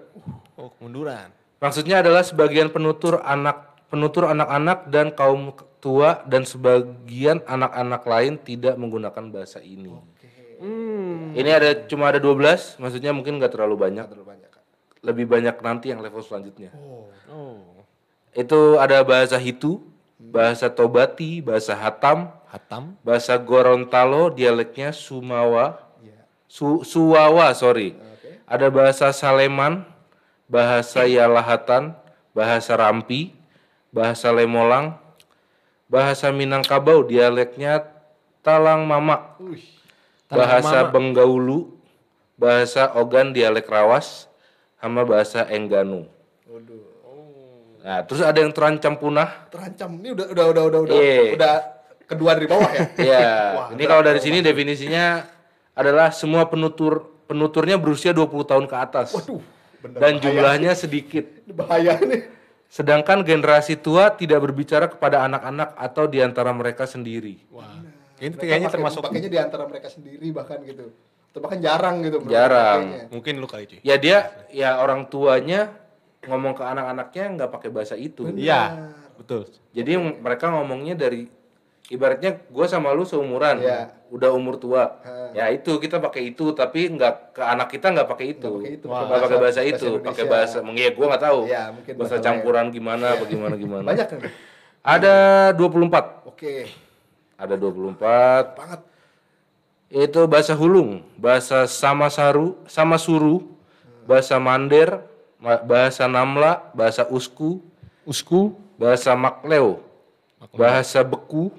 [0.55, 1.31] Oh kemunduran.
[1.59, 8.75] Maksudnya adalah sebagian penutur anak penutur anak-anak dan kaum tua dan sebagian anak-anak lain tidak
[8.75, 9.91] menggunakan bahasa ini.
[9.91, 10.90] Hmm.
[11.35, 14.07] Ini ada cuma ada 12, maksudnya mungkin nggak terlalu banyak.
[14.07, 14.51] Terlalu banyak.
[15.01, 16.71] Lebih banyak nanti yang level selanjutnya.
[17.31, 17.65] Oh.
[18.37, 19.83] Itu ada bahasa Hitu,
[20.21, 22.95] bahasa Tobati, bahasa Hatam, Hatam.
[23.01, 26.23] bahasa Gorontalo, dialeknya Sumawa, Iya.
[26.47, 27.97] Su Suwawa, sorry.
[27.97, 28.45] Oke.
[28.45, 29.89] Ada bahasa Saleman,
[30.47, 31.97] bahasa Yalahatan,
[32.37, 33.35] bahasa Rampi,
[33.91, 34.99] bahasa Lemolang,
[35.91, 37.83] bahasa Minangkabau, dialeknya
[38.47, 39.37] Talang Mama,
[40.31, 41.75] Bahasa Benggaulu,
[42.39, 44.31] bahasa Ogan dialek Rawas,
[44.79, 46.07] sama bahasa Engganu.
[46.47, 46.87] Waduh.
[47.81, 49.51] Nah, terus ada yang terancam punah.
[49.51, 49.99] Terancam.
[49.99, 51.21] Ini udah udah udah udah udah, Iya.
[51.37, 51.55] udah
[52.07, 52.81] kedua dari bawah ya.
[53.11, 55.25] Iya, Wah, ini kalau dari sini definisinya
[55.75, 59.17] adalah semua penutur penuturnya berusia 20 tahun ke atas.
[59.17, 59.41] Waduh.
[59.81, 60.23] Bener dan bahaya.
[60.23, 61.25] jumlahnya sedikit.
[61.47, 62.23] Ini bahaya nih.
[62.71, 67.43] Sedangkan generasi tua tidak berbicara kepada anak-anak atau di antara mereka sendiri.
[67.51, 67.67] Wah.
[68.21, 70.93] Ini kayaknya termasuk pakainya di antara mereka sendiri bahkan gitu.
[71.33, 72.21] Atau bahkan jarang gitu.
[72.27, 72.81] Jarang.
[72.85, 73.05] pakainya.
[73.09, 73.79] mungkin lu kali cuy.
[73.81, 74.19] Ya dia
[74.53, 75.73] ya orang tuanya
[76.21, 78.29] ngomong ke anak-anaknya nggak pakai bahasa itu.
[78.29, 79.49] Iya, betul.
[79.73, 81.25] Jadi mereka ngomongnya dari
[81.89, 83.91] ibaratnya gue sama lu seumuran, Iya.
[84.13, 85.01] udah umur tua.
[85.03, 85.33] Ha.
[85.33, 88.47] Ya itu kita pakai itu, tapi nggak ke anak kita nggak pakai itu.
[88.53, 90.59] pakai itu, Nggak pakai bahasa- bahasa, itu, pakai bahasa.
[90.61, 91.41] Mungkin ya gue nggak tahu.
[91.49, 93.83] Mungkin bahasa campuran gimana, bagaimana gimana.
[93.91, 94.21] Banyak kan?
[94.81, 95.15] Ada
[95.57, 96.27] 24.
[96.27, 96.69] Oke.
[97.41, 97.97] Ada 24.
[98.53, 98.81] Banget.
[99.91, 103.49] Itu bahasa Hulung, bahasa Samasaru, Samasuru,
[104.07, 105.03] bahasa Mander,
[105.41, 107.59] ma- bahasa Namla, bahasa Usku,
[108.07, 108.55] Usku.
[108.79, 109.83] bahasa Makleo,
[110.55, 111.51] bahasa Beku,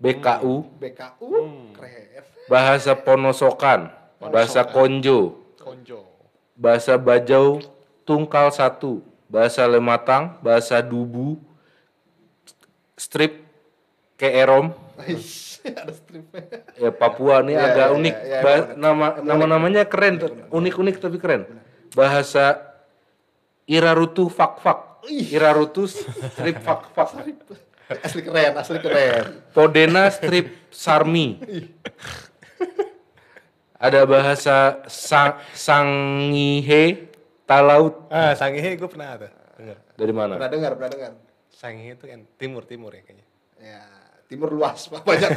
[0.00, 1.28] BKU, BKU
[1.76, 2.24] keren.
[2.48, 3.92] bahasa Ponosokan,
[4.24, 6.00] bahasa Konjo, Konjo.
[6.56, 7.60] bahasa Bajau
[8.08, 11.36] Tungkal Satu, bahasa Lematang, bahasa Dubu,
[12.96, 13.44] strip
[14.16, 16.42] Keerom, ada stripnya.
[16.74, 20.14] ya Papua nih Iya, agak iya, unik, Ba- emang nama nama namanya keren,
[20.48, 21.42] unik-unik tapi keren.
[21.92, 22.76] Bahasa
[23.64, 27.08] Irarutu Fak Fak, Irarutu strip Fak Fak,
[28.04, 29.46] Asli keren, asli keren.
[29.50, 31.38] Podena strip Sarmi.
[33.76, 37.12] Ada bahasa Sang Sangihe
[37.44, 39.28] Talaut Ah, Sangihe gue pernah ada.
[39.54, 39.78] Dengar.
[39.94, 40.32] dari mana?
[40.34, 41.12] Pernah dengar, pernah dengar.
[41.48, 43.26] Sangihe itu kan timur timur ya kayaknya.
[43.56, 43.80] Ya,
[44.26, 45.02] timur luas, Pak.
[45.08, 45.30] banyak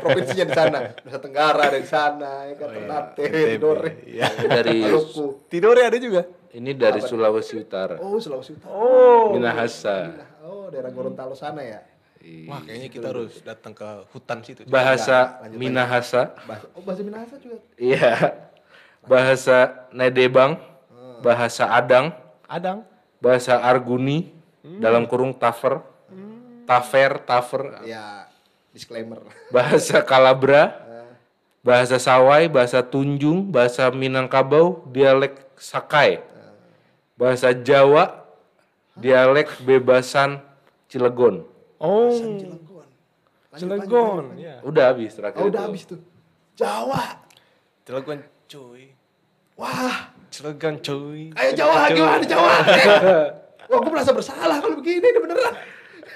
[0.00, 0.78] provinsinya di sana.
[1.04, 4.26] Nusa Tenggara ada di sana, ya kan Ternate, Tidore, Iya.
[4.48, 5.26] Dari Maluku.
[5.48, 6.22] Tidore ada juga.
[6.54, 7.98] ini dari Sulawesi Utara.
[7.98, 8.72] Oh, Sulawesi Utara.
[8.72, 9.34] Oh.
[9.34, 9.96] Minahasa.
[10.14, 11.82] Nah, oh, daerah Gorontalo sana ya.
[12.48, 14.64] Wah, kayaknya kita harus datang ke hutan situ.
[14.64, 16.32] Bahasa lanjut, Minahasa.
[16.48, 17.60] Bahasa, oh, bahasa Minahasa juga.
[17.76, 18.32] Iya.
[19.04, 19.56] Bahasa
[19.92, 20.56] Nedebang,
[21.20, 22.16] bahasa Adang,
[22.48, 22.80] Adang.
[23.20, 24.32] bahasa Arguni
[24.64, 25.84] dalam kurung Tafer,
[26.64, 28.26] Tafer, Tafer, Ya,
[28.72, 29.20] disclaimer.
[29.54, 30.74] bahasa Kalabra,
[31.60, 36.20] bahasa Sawai, bahasa Tunjung, bahasa Minangkabau, dialek Sakai,
[37.14, 38.24] bahasa Jawa,
[38.94, 40.40] dialek bebasan
[40.88, 41.44] Cilegon.
[41.78, 42.10] Oh.
[42.12, 42.86] Cilegon.
[43.54, 44.24] Cilegon.
[44.34, 44.58] Ya.
[44.62, 45.68] Udah habis terakhir Oh, udah itu.
[45.70, 46.00] habis tuh.
[46.54, 47.22] Jawa.
[47.84, 48.90] Cilegon cuy.
[49.54, 51.30] Wah, Cilegon cuy.
[51.34, 52.54] ayo Jawa, gimana Jawa?
[53.70, 55.54] Wah, gue merasa bersalah kalau begini, ini beneran.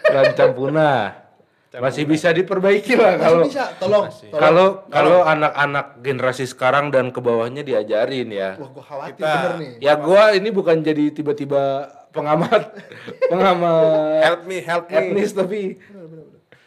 [0.04, 1.26] Rancam punah.
[1.70, 4.08] Masih bisa diperbaiki lah kalau bisa, tolong.
[4.08, 4.32] tolong.
[4.32, 8.56] kalau kalau anak-anak generasi sekarang dan ke bawahnya diajarin ya.
[8.56, 9.72] Wah, gue khawatir Kita- bener nih.
[9.78, 12.72] Ya gua ini bukan jadi tiba-tiba pengamat
[13.30, 14.96] pengamat Help me, help me.
[14.96, 15.76] etnis tapi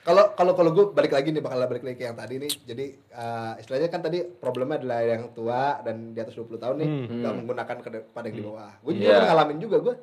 [0.02, 2.52] Kalau kalau kalau gue balik lagi nih bakal balik lagi ke yang tadi nih.
[2.64, 6.90] Jadi eh, istilahnya kan tadi problemnya adalah yang tua dan di atas 20 tahun nih
[7.12, 8.72] nggak menggunakan ke- kepada yang di bawah.
[8.80, 9.96] Gue juga pernah ngalamin juga gue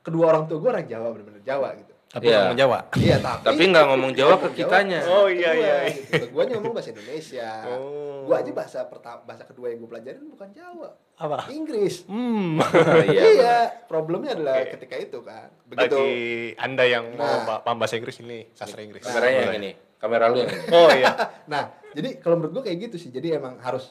[0.00, 1.93] kedua orang tua gue orang Jawa bener-bener Jawa gitu.
[2.14, 2.38] Tapi Iya.
[2.40, 2.78] orang Jawa.
[2.94, 5.02] Iya tapi tapi nggak ngomong Jawa ke kitanya.
[5.04, 5.98] Oh, iya, iya, iya.
[5.98, 6.30] Gitu.
[6.30, 7.50] Gue ngomong bahasa Indonesia.
[7.66, 8.22] Oh.
[8.24, 10.88] Gue aja bahasa pertama bahasa kedua yang gue pelajarin bukan Jawa.
[11.14, 11.50] Apa?
[11.50, 12.06] Inggris.
[12.06, 12.62] Hmm.
[13.10, 13.22] Iya.
[13.28, 15.50] iya, problemnya adalah ketika itu kan.
[15.66, 15.90] Begitu.
[15.92, 16.10] Bagi
[16.56, 17.42] Anda yang mau Nah.
[17.44, 19.02] ba- paham bahasa Inggris ini sastra Inggris.
[19.02, 20.70] Kameranya yang ini, kamera lu yang ini.
[20.70, 21.10] Oh iya.
[21.50, 23.10] Nah, jadi kalau menurut gue kayak gitu sih.
[23.10, 23.90] Jadi emang harus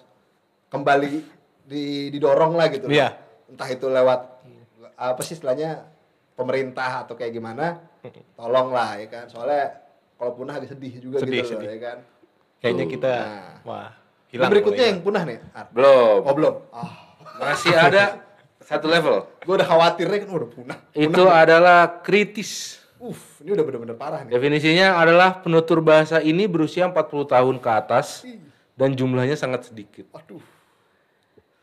[0.67, 1.11] kembali
[1.61, 2.87] di, didorong lah gitu.
[2.87, 2.95] loh.
[2.95, 3.19] Iya.
[3.45, 4.21] Entah itu lewat
[4.93, 5.83] apa sih istilahnya
[6.33, 7.77] pemerintah atau kayak gimana,
[8.11, 9.25] tolong lah ya kan.
[9.31, 9.63] Soalnya
[10.19, 11.69] kalau punah agak sedih juga Sedih, gitu loh sedih.
[11.69, 11.97] ya kan.
[12.63, 13.55] Kayaknya kita nah.
[13.67, 13.89] wah,
[14.31, 14.49] hilang.
[14.51, 15.37] berikutnya kalau yang punah nih.
[15.51, 15.65] Ar.
[15.71, 16.17] Belum.
[16.23, 16.55] Oh belum.
[16.71, 16.91] Ah,
[17.39, 18.03] Masih ada
[18.63, 19.27] satu level.
[19.43, 20.77] gue udah khawatirnya kan udah punah.
[20.95, 22.79] Itu adalah kritis.
[23.03, 24.31] Uff, ini udah bener-bener parah nih.
[24.31, 28.23] Definisinya adalah penutur bahasa ini berusia 40 tahun ke atas
[28.79, 30.07] dan jumlahnya sangat sedikit.
[30.15, 30.52] Waduh.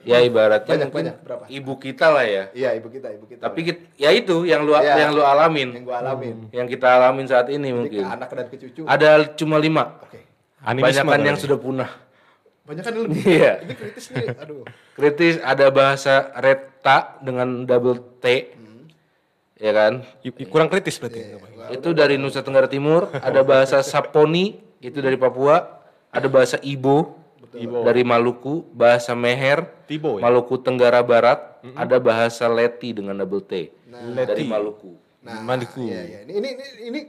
[0.01, 1.17] Ya ibaratnya Banyak, mungkin banyak.
[1.21, 1.45] Berapa?
[1.47, 2.45] ibu kita lah ya.
[2.51, 3.41] Iya, ibu kita, ibu kita.
[3.43, 4.97] Tapi kit- ya itu yang lu Iya.
[4.97, 6.37] yang lu alamin, yang gua alamin.
[6.51, 8.03] yang kita alamin saat ini Jadi mungkin.
[8.03, 8.83] ke anak dan ke cucu.
[8.85, 10.01] Ada cuma lima.
[10.01, 10.25] Oke.
[10.61, 11.45] Animisme Banyakan yang kali.
[11.45, 11.91] sudah punah.
[12.65, 13.23] Banyak kan lebih.
[13.25, 13.53] Iya.
[13.61, 14.27] Ini kritis nih.
[14.37, 14.63] Aduh.
[14.93, 18.57] Kritis ada bahasa reta dengan double T.
[19.57, 20.01] Ya kan?
[20.49, 21.37] Kurang kritis berarti.
[21.69, 27.20] Itu dari Nusa Tenggara Timur, ada bahasa Saponi itu dari Papua, ada bahasa Ibo,
[27.53, 30.25] dari Maluku, bahasa Meher, Tibo ya?
[30.25, 33.53] Maluku Tenggara Barat, ada bahasa Leti dengan double T
[33.85, 34.43] dari Leti.
[34.47, 34.93] Maluku.
[35.21, 35.85] Nah, Maluku.
[35.85, 36.19] Iya, iya.
[36.25, 37.01] Ini, ini, ini, ini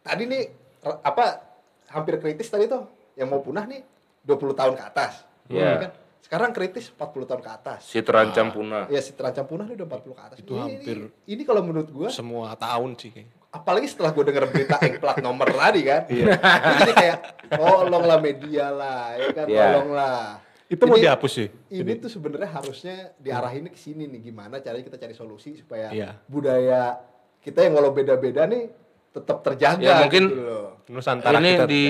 [0.00, 0.42] tadi nih
[0.84, 1.42] apa
[1.88, 2.86] hampir kritis tadi tuh
[3.16, 3.82] yang mau punah nih
[4.22, 5.24] 20 tahun ke atas.
[5.48, 5.88] Iya.
[5.88, 5.92] Kan?
[6.20, 7.80] Sekarang kritis 40 tahun ke atas.
[7.82, 8.84] Si terancam punah.
[8.86, 10.36] Ya si terancam punah nih udah 40 ke atas.
[10.38, 13.37] Itu ini, hampir- ini, ini kalau menurut gua Semua tahun sih kayaknya.
[13.48, 16.02] Apalagi setelah gue denger berita yang plat nomor tadi kan.
[16.06, 16.36] Iya.
[16.78, 17.16] jadi kayak
[17.50, 19.64] tolonglah media lah, ya kan Iya.
[19.66, 20.20] tolonglah.
[20.68, 21.48] Itu mau Ini- dihapus sih.
[21.70, 26.20] Ini tuh sebenarnya harusnya diarahin ke sini nih gimana caranya kita cari solusi supaya Iya.
[26.24, 27.00] budaya
[27.40, 28.68] kita yang walau beda-beda nih
[29.08, 29.80] tetap terjaga.
[29.80, 30.68] Ya, mungkin- gitu loh.
[30.86, 31.82] Nusantara ini kita di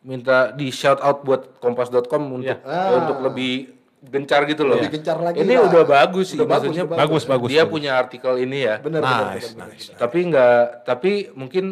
[0.00, 2.64] minta di shout out buat kompas.com untuk Iya.
[2.64, 2.96] Ah.
[2.96, 4.76] untuk lebih gencar gitu loh.
[4.76, 5.66] Lebih gencar lagi Ini lah.
[5.66, 6.84] udah bagus sih Udah bagus, maksudnya.
[6.86, 7.72] udah bagus, bagus, Dia bagus.
[7.72, 8.74] punya artikel ini ya.
[8.78, 9.86] Bener, Nice, bener, bener, nice.
[9.86, 9.98] bener.
[9.98, 11.64] Tapi enggak tapi mungkin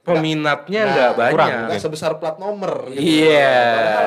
[0.00, 1.32] peminatnya enggak Nah, banyak.
[1.32, 1.50] kurang.
[1.66, 2.72] Nggak sebesar plat nomor.
[2.88, 3.00] gitu.
[3.00, 3.56] Iya.
[3.64, 4.06] Padahal,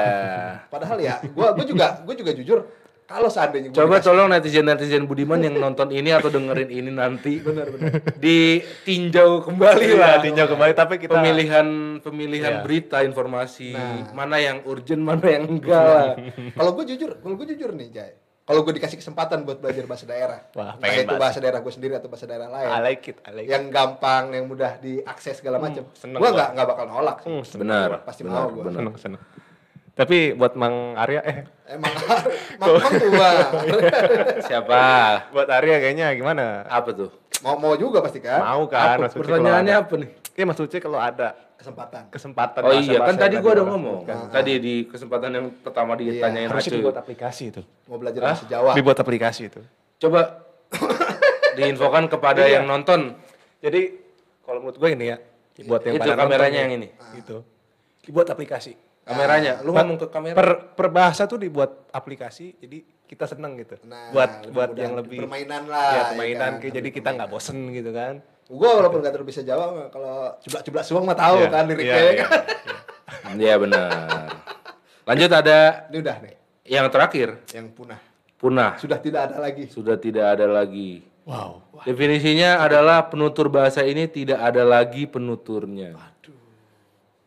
[0.67, 2.59] padahal ya, gua gua juga gua juga jujur
[3.07, 7.71] kalau seandainya Coba dikasih- tolong netizen-netizen Budiman yang nonton ini atau dengerin ini nanti bener.
[8.17, 10.15] ditinjau kembali Iya, lah.
[10.19, 11.67] tinjau kembali tapi kita pemilihan
[11.99, 12.61] pemilihan Iya.
[12.61, 14.11] berita informasi Nah.
[14.11, 16.13] mana yang urgent mana yang enggak lah.
[16.57, 18.11] Kalau gue jujur, kalau gue jujur nih, Jay.
[18.43, 21.95] Kalau gue dikasih kesempatan buat belajar bahasa daerah, Wah, pengen itu bahasa daerah gue sendiri
[21.95, 23.51] atau bahasa daerah lain, I like it, I like it.
[23.51, 26.31] yang gampang, yang mudah diakses segala macam, seneng gue gua.
[26.33, 27.17] nggak nggak bakal nolak.
[27.21, 27.89] Hmm, Benar.
[28.01, 28.63] Pasti benar, mau gua.
[28.65, 28.79] benar.
[28.79, 29.21] Seneng, seneng.
[29.97, 31.37] Tapi buat Mang Arya, eh
[31.67, 32.21] Emang, emang,
[32.53, 33.31] emang tua.
[34.47, 34.79] Siapa?
[35.33, 36.63] buat Arya kayaknya gimana?
[36.63, 37.09] Apa tuh?
[37.37, 38.41] mau mau juga pasti kan?
[38.41, 38.97] Mau kan?
[38.97, 39.01] Apa?
[39.03, 40.09] Mas Uci Pertanyaannya apa nih?
[40.11, 40.29] ada.
[40.31, 41.27] Kayak Mas Uci kalau ada
[41.57, 42.03] Kesempatan.
[42.07, 43.97] kesempatan Oh iya, kan tadi yang gua udah ngomong.
[43.99, 44.17] sebutkan.
[44.29, 46.77] Tadi di kesempatan yang pertama ditanyain Harusnya Acuy.
[46.77, 47.61] dibuat aplikasi itu.
[47.85, 48.71] Mau belajar bahasa Jawa.
[48.73, 49.61] Dibuat aplikasi itu.
[49.97, 50.45] Coba
[51.57, 52.61] diinfokan kepada Iya.
[52.61, 53.17] yang nonton.
[53.57, 53.81] Jadi
[54.41, 55.17] kalau menurut gue ini ya,
[55.65, 56.89] buat yang Itu pada kameranya nonton yang ya, ini.
[57.17, 57.37] Gitu.
[58.03, 58.77] Dibuat aplikasi.
[59.07, 60.35] Kameranya, lu Per- ngomong ke kamera.
[60.35, 62.77] Per, per bahasa tuh dibuat aplikasi, jadi
[63.07, 63.79] kita seneng gitu.
[63.83, 66.59] Nah, buat lebih buat yang lebih permainan lah, Ya, ya permainan kan?
[66.59, 68.19] kayak jadi kita nggak bosen gitu kan.
[68.45, 71.99] Gue walaupun gak terlalu bisa Jawa, kalau ceblak-ceblak suang mah tahu Iya, kan liriknya iya,
[71.99, 72.23] ya iya.
[72.23, 72.41] kan.
[73.33, 74.27] Iya benar.
[75.03, 76.35] Lanjut ada Ini udah nih,
[76.65, 77.99] yang terakhir, yang punah.
[78.35, 78.75] punah.
[78.75, 79.67] Sudah tidak ada lagi.
[79.67, 81.03] Sudah tidak ada lagi.
[81.23, 81.59] Wow.
[81.83, 85.91] Definisinya adalah penutur bahasa ini tidak ada lagi penuturnya.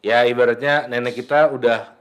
[0.01, 1.92] Ya ibaratnya nenek kita udah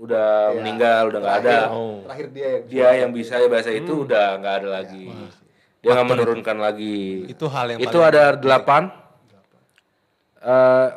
[0.00, 1.58] udah meninggal, udah nggak ada.
[1.72, 2.04] Oh.
[2.08, 5.08] Terakhir dia yang Dia yang bisa bahasa itu udah nggak ada lagi.
[5.80, 7.28] Dia nggak menurunkan lagi.
[7.28, 8.92] Itu hal yang Itu ada delapan.
[10.40, 10.88] Eh,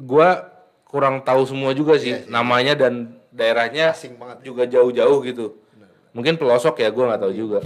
[0.00, 0.48] gua
[0.88, 4.40] kurang tahu semua juga sih namanya dan daerahnya Asing banget.
[4.44, 5.60] juga jauh-jauh gitu.
[6.16, 7.60] Mungkin pelosok ya, gua nggak tahu juga.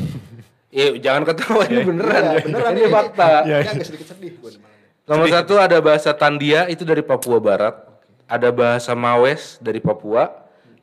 [0.75, 2.23] Iya, jangan ketawa ini beneran.
[2.35, 3.31] Iya, beneran ini fakta.
[3.47, 4.59] Ini agak sedikit sedih gue
[5.07, 7.94] Nomor satu ada bahasa Tandia itu dari Papua Barat.
[8.25, 10.33] Ada bahasa Mawes dari Papua.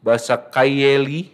[0.02, 1.34] Bahasa Kayeli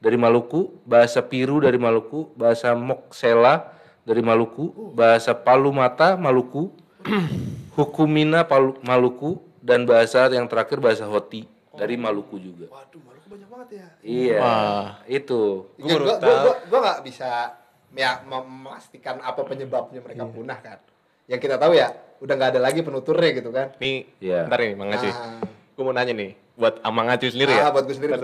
[0.00, 0.76] dari Maluku.
[0.84, 2.28] Bahasa Piru dari Maluku.
[2.36, 3.72] Bahasa Moksela
[4.04, 4.92] dari Maluku.
[4.92, 6.72] Bahasa Palumata Maluku.
[7.76, 9.40] Hukumina Palu- Maluku.
[9.58, 11.44] Dan bahasa yang terakhir bahasa Hoti
[11.76, 12.72] dari Maluku juga.
[12.72, 13.86] Waduh, Maluku banyak banget ya.
[14.00, 14.86] Iya, Wah.
[15.04, 15.68] itu.
[15.76, 17.30] Gua gua, gua, gua, gua nggak bisa
[17.92, 20.78] ya, memastikan apa penyebabnya mereka punah kan.
[21.28, 23.76] Yang kita tahu ya udah nggak ada lagi penuturnya gitu kan.
[23.78, 24.48] Nih, Iya.
[24.48, 25.12] ntar nih Mang Acuy.
[25.12, 25.38] Ah.
[25.76, 27.70] Gue mau nanya nih, buat Amang Acuy sendiri ah, ya.
[27.70, 28.16] buat gue sendiri.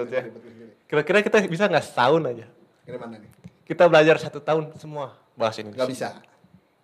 [0.89, 2.47] Kira-kira kita bisa nggak setahun aja?
[2.89, 3.31] Ini mana nih?
[3.65, 5.79] Kita belajar satu tahun semua bahasa Indonesia.
[5.79, 6.09] Nggak bisa.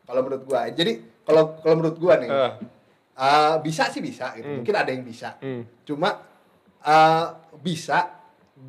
[0.07, 0.93] Kalau menurut gua, jadi
[1.23, 2.53] kalau kalau menurut gua nih, Ah.
[3.17, 4.49] ah, bisa sih bisa gitu.
[4.49, 5.41] Mungkin ada yang bisa.
[5.41, 5.65] Hmm.
[5.83, 6.21] Cuma
[6.81, 7.27] ah,
[7.59, 8.20] bisa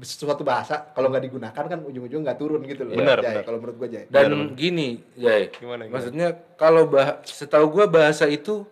[0.02, 2.96] suatu bahasa kalau nggak digunakan kan ujung-ujung nggak turun gitu loh.
[2.96, 3.44] Benar.
[3.44, 4.08] Kalau menurut gua Jay.
[4.08, 5.52] Dan gini, Jay.
[5.52, 5.94] Gimana, gimana?
[5.94, 8.64] Maksudnya kalau bah setahu gua bahasa itu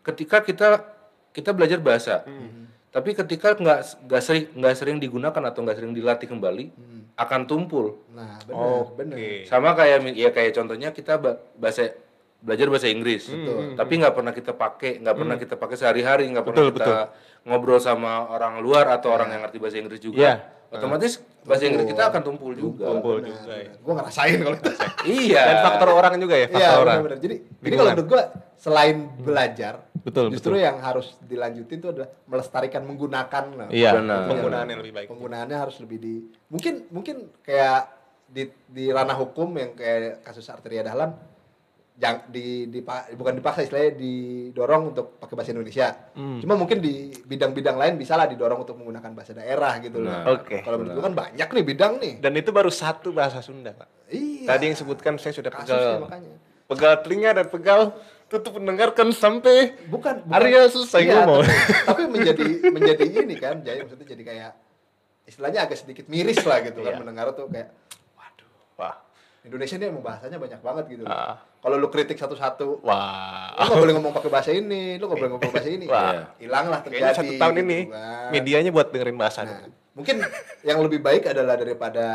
[0.00, 0.80] ketika kita
[1.34, 2.24] kita belajar bahasa.
[2.24, 2.70] Hmm.
[2.88, 6.72] Tapi ketika nggak nggak sering nggak sering digunakan atau nggak sering dilatih kembali
[7.18, 7.98] akan tumpul.
[8.14, 8.90] Nah, benar, Oke.
[8.96, 9.16] benar.
[9.44, 11.90] Sama kayak ya kayak contohnya kita ba- bahasa
[12.38, 13.26] belajar bahasa Inggris.
[13.26, 13.74] Betul.
[13.74, 16.72] Tapi nggak pernah kita pakai, nggak pernah kita pakai sehari-hari, nggak pernah Hmm.
[16.72, 16.96] Betul, kita
[17.44, 20.18] ngobrol sama orang luar atau orang yang ngerti bahasa Inggris juga.
[20.22, 20.34] Iya.
[20.68, 21.16] Otomatis
[21.48, 22.92] bahasa Inggris kita akan tumpul juga.
[22.92, 23.72] Kumpul juga ya.
[23.80, 24.72] Gue ngerasain kalau itu.
[25.08, 25.42] Iya.
[25.48, 26.96] Dan faktor orang juga ya, faktor Iya, orang.
[27.00, 27.18] benar-benar.
[27.24, 28.22] Jadi, jadi kalau menurut gua
[28.58, 33.44] selain belajar, Betul, justru yang harus dilanjutin itu adalah melestarikan menggunakan.
[33.56, 33.68] lah.
[33.72, 34.28] Iya, Benar.
[34.28, 35.06] penggunaan yang lebih baik.
[35.08, 36.14] Penggunaannya harus lebih di
[36.52, 37.80] mungkin mungkin kayak
[38.28, 41.16] di di ranah hukum yang kayak kasus Arteria Dahlan
[41.98, 42.78] jang, di, di
[43.12, 45.88] bukan dipaksa istilahnya didorong untuk pakai bahasa Indonesia.
[46.14, 46.38] Hmm.
[46.38, 50.14] Cuma mungkin di bidang-bidang lain bisa lah didorong untuk menggunakan bahasa daerah gitu loh.
[50.14, 50.62] Nah, Oke.
[50.62, 52.14] Kalau menurut kan banyak nih bidang nih.
[52.22, 54.14] Dan itu baru satu bahasa Sunda, Pak.
[54.14, 54.46] Iya.
[54.46, 55.98] Tadi yang sebutkan saya sudah Kasusnya pegal.
[56.06, 56.34] makanya.
[56.68, 57.80] Pegal telinga dan pegal
[58.28, 61.42] tutup mendengarkan sampai Bukan, bukan Arya selesai iya, ngomong.
[61.42, 64.50] Tapi, tapi menjadi menjadi ini kan, jadi maksudnya jadi kayak
[65.24, 67.00] istilahnya agak sedikit miris lah gitu kan Iya.
[67.00, 67.72] mendengar tuh kayak
[68.14, 68.96] waduh Wah.
[69.48, 71.02] Indonesia ini emang bahasanya banyak banget gitu.
[71.02, 71.10] loh.
[71.10, 71.34] Ah.
[71.58, 73.56] Kalau lu kritik satu-satu, Wah.
[73.56, 75.86] lu nggak boleh ngomong pakai bahasa ini, lu nggak boleh ngomong pakai bahasa ini.
[75.86, 76.00] Wah.
[76.04, 76.22] Iya.
[76.38, 77.00] Hilanglah terjadi.
[77.00, 78.30] Kayaknya satu tahun gitu ini kan.
[78.30, 79.40] medianya buat dengerin bahasa.
[79.42, 80.16] Nah, mungkin
[80.62, 82.06] yang lebih baik adalah daripada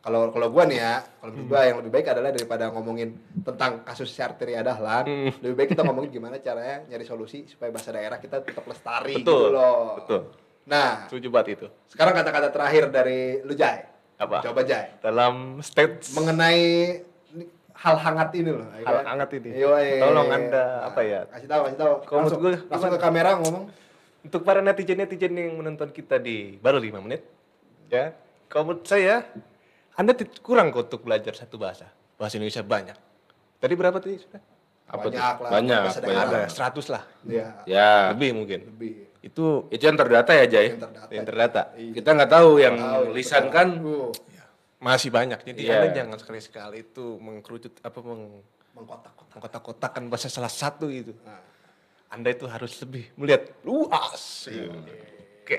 [0.00, 3.08] kalau kalau gua nih ya, kalau menurut gua yang lebih baik adalah daripada ngomongin
[3.42, 5.30] tentang kasus si Arteria Dahlan, Hmm.
[5.40, 9.50] lebih baik kita ngomongin gimana caranya nyari solusi supaya bahasa daerah kita tetap lestari Betul,
[9.50, 9.98] gitu loh.
[9.98, 10.20] betul.
[10.66, 11.66] Nah, Setuju banget itu.
[11.86, 13.95] sekarang kata-kata terakhir dari lu Jai.
[14.16, 14.40] Apa?
[14.40, 14.96] Coba Jai.
[14.98, 16.60] Dalam stage Mengenai
[17.76, 18.64] hal hangat ini loh.
[18.72, 19.04] ya Hal kan?
[19.12, 19.50] hangat ini.
[19.52, 20.00] Yoi.
[20.00, 21.20] Tolong Anda, apa ya?
[21.28, 21.94] Kasih tahu, kasih tahu.
[22.02, 23.64] Kalau Langsung, gua, langsung ke kamera ngomong.
[24.24, 27.22] untuk para netizen-netizen yang menonton kita di baru lima menit,
[27.86, 28.10] ya,
[28.50, 29.22] kalau menurut saya,
[29.94, 31.86] Anda kurang kok untuk belajar satu bahasa.
[32.18, 32.98] Bahasa Indonesia banyak.
[33.56, 34.42] Tadi berapa tadi sudah?
[34.86, 35.18] Apa tuh?
[35.46, 36.26] Banyak lah, Banyak.
[36.26, 37.04] Ada 100 lah.
[37.22, 37.46] Iya.
[37.70, 38.60] Ya, Lebih mungkin.
[38.66, 39.05] Lebih.
[39.26, 40.66] Itu itu yang terdata ya, Jay.
[40.70, 41.10] Yang terdata.
[41.10, 41.62] yang terdata.
[41.74, 43.52] Kita nggak tahu yang Tahu, lisan betul.
[43.52, 44.10] kan Uh,
[44.76, 45.40] Masih banyak.
[45.42, 45.82] Jadi Iya.
[45.82, 48.38] Anda jangan sekali-sekali itu mengkerucut apa meng
[48.70, 49.32] mengkotak-kotak.
[49.34, 51.16] mengkotak-kotakan bahasa salah satu itu.
[51.24, 51.40] Nah,
[52.06, 54.46] Anda itu harus lebih melihat luas.
[54.46, 55.58] Oke.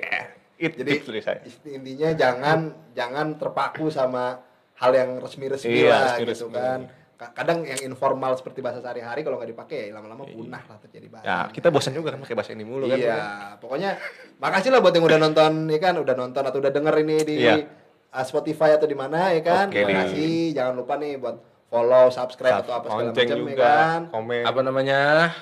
[0.56, 1.42] Itu jadi saya.
[1.68, 2.60] intinya jangan
[2.94, 4.42] jangan terpaku sama
[4.76, 6.34] hal yang resmi-resmi Iya, lah resmi-resmi.
[6.38, 6.80] gitu kan.
[7.18, 11.10] Ka- Kadang yang informal seperti bahasa sehari-hari kalau nggak dipakai ya lama-lama punah lah terjadi
[11.10, 11.26] bahasa.
[11.26, 12.94] Ya, kita bosan juga kan pakai bahasa ini mulu kan.
[12.96, 13.22] Iya,
[13.58, 13.98] pokoknya
[14.38, 17.36] makasih lah buat yang udah nonton ya kan, udah nonton atau udah denger ini di
[17.42, 17.66] Iya.
[18.08, 19.66] uh, Spotify atau di mana ya kan.
[19.68, 19.98] Oke, Terima nih.
[20.06, 21.36] kasih, jangan lupa nih buat
[21.68, 24.02] follow, subscribe atau apa segala macam ya juga, kan.
[24.08, 24.44] komen.
[24.46, 25.00] apa namanya?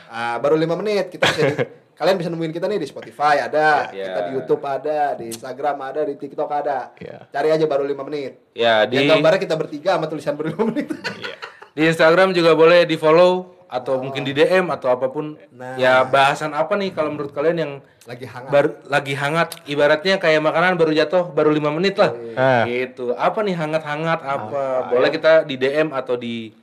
[0.07, 1.59] Ah, baru lima menit kita bisa di-
[1.99, 4.05] kalian bisa nemuin kita nih di Spotify ada, Iya.
[4.05, 6.95] kita di YouTube ada, di Instagram ada, di TikTok ada.
[6.95, 7.27] Iya.
[7.29, 8.39] Cari aja baru lima menit.
[8.51, 10.87] Ya di Yang gambarnya kita bertiga sama tulisan baru lima menit.
[11.19, 11.35] Iya.
[11.75, 15.35] di Instagram juga boleh di follow atau mungkin di DM atau apa pun.
[15.51, 15.75] Nah.
[15.75, 17.73] Ya bahasan apa nih kalau menurut kalian yang
[18.05, 18.47] Lagi hangat.
[18.47, 22.61] baru lagi hangat ibaratnya kayak makanan baru jatuh baru lima menit lah Ah.
[22.63, 26.53] gitu apa nih hangat-hangat apa boleh kita di DM atau di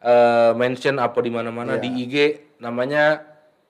[0.00, 1.82] eh, mention apa di mana-mana Iya.
[1.82, 2.14] di IG
[2.56, 3.27] namanya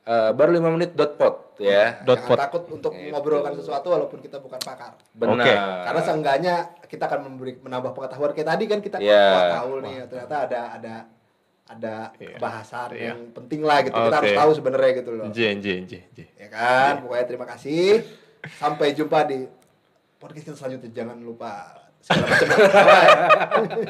[0.09, 2.39] eh, baru lima menit dot pot ya Dot Jangan pot.
[2.39, 4.95] takut untuk mengobrolkan sesuatu walaupun kita bukan pakar.
[5.13, 5.53] benar Oke.
[5.85, 6.55] Karena seenggaknya
[6.87, 10.95] kita akan memberi menambah pengetahuan kayak tadi kan kita wah tahu nih ternyata ada ada
[11.69, 12.39] ada Iya.
[12.39, 13.13] bahasan Iya.
[13.13, 13.93] yang penting lah gitu.
[13.93, 14.19] Kita Oke.
[14.19, 15.29] harus tahu sebenarnya gitu loh.
[15.29, 16.19] J, J, J, J.
[16.39, 17.05] Ya kan?
[17.05, 18.09] Pokoknya terima kasih.
[18.55, 19.45] Sampai jumpa di
[20.17, 20.91] podcast kita selanjutnya.
[20.95, 22.49] Jangan lupa segala macam.
[22.73, 23.85] Bye.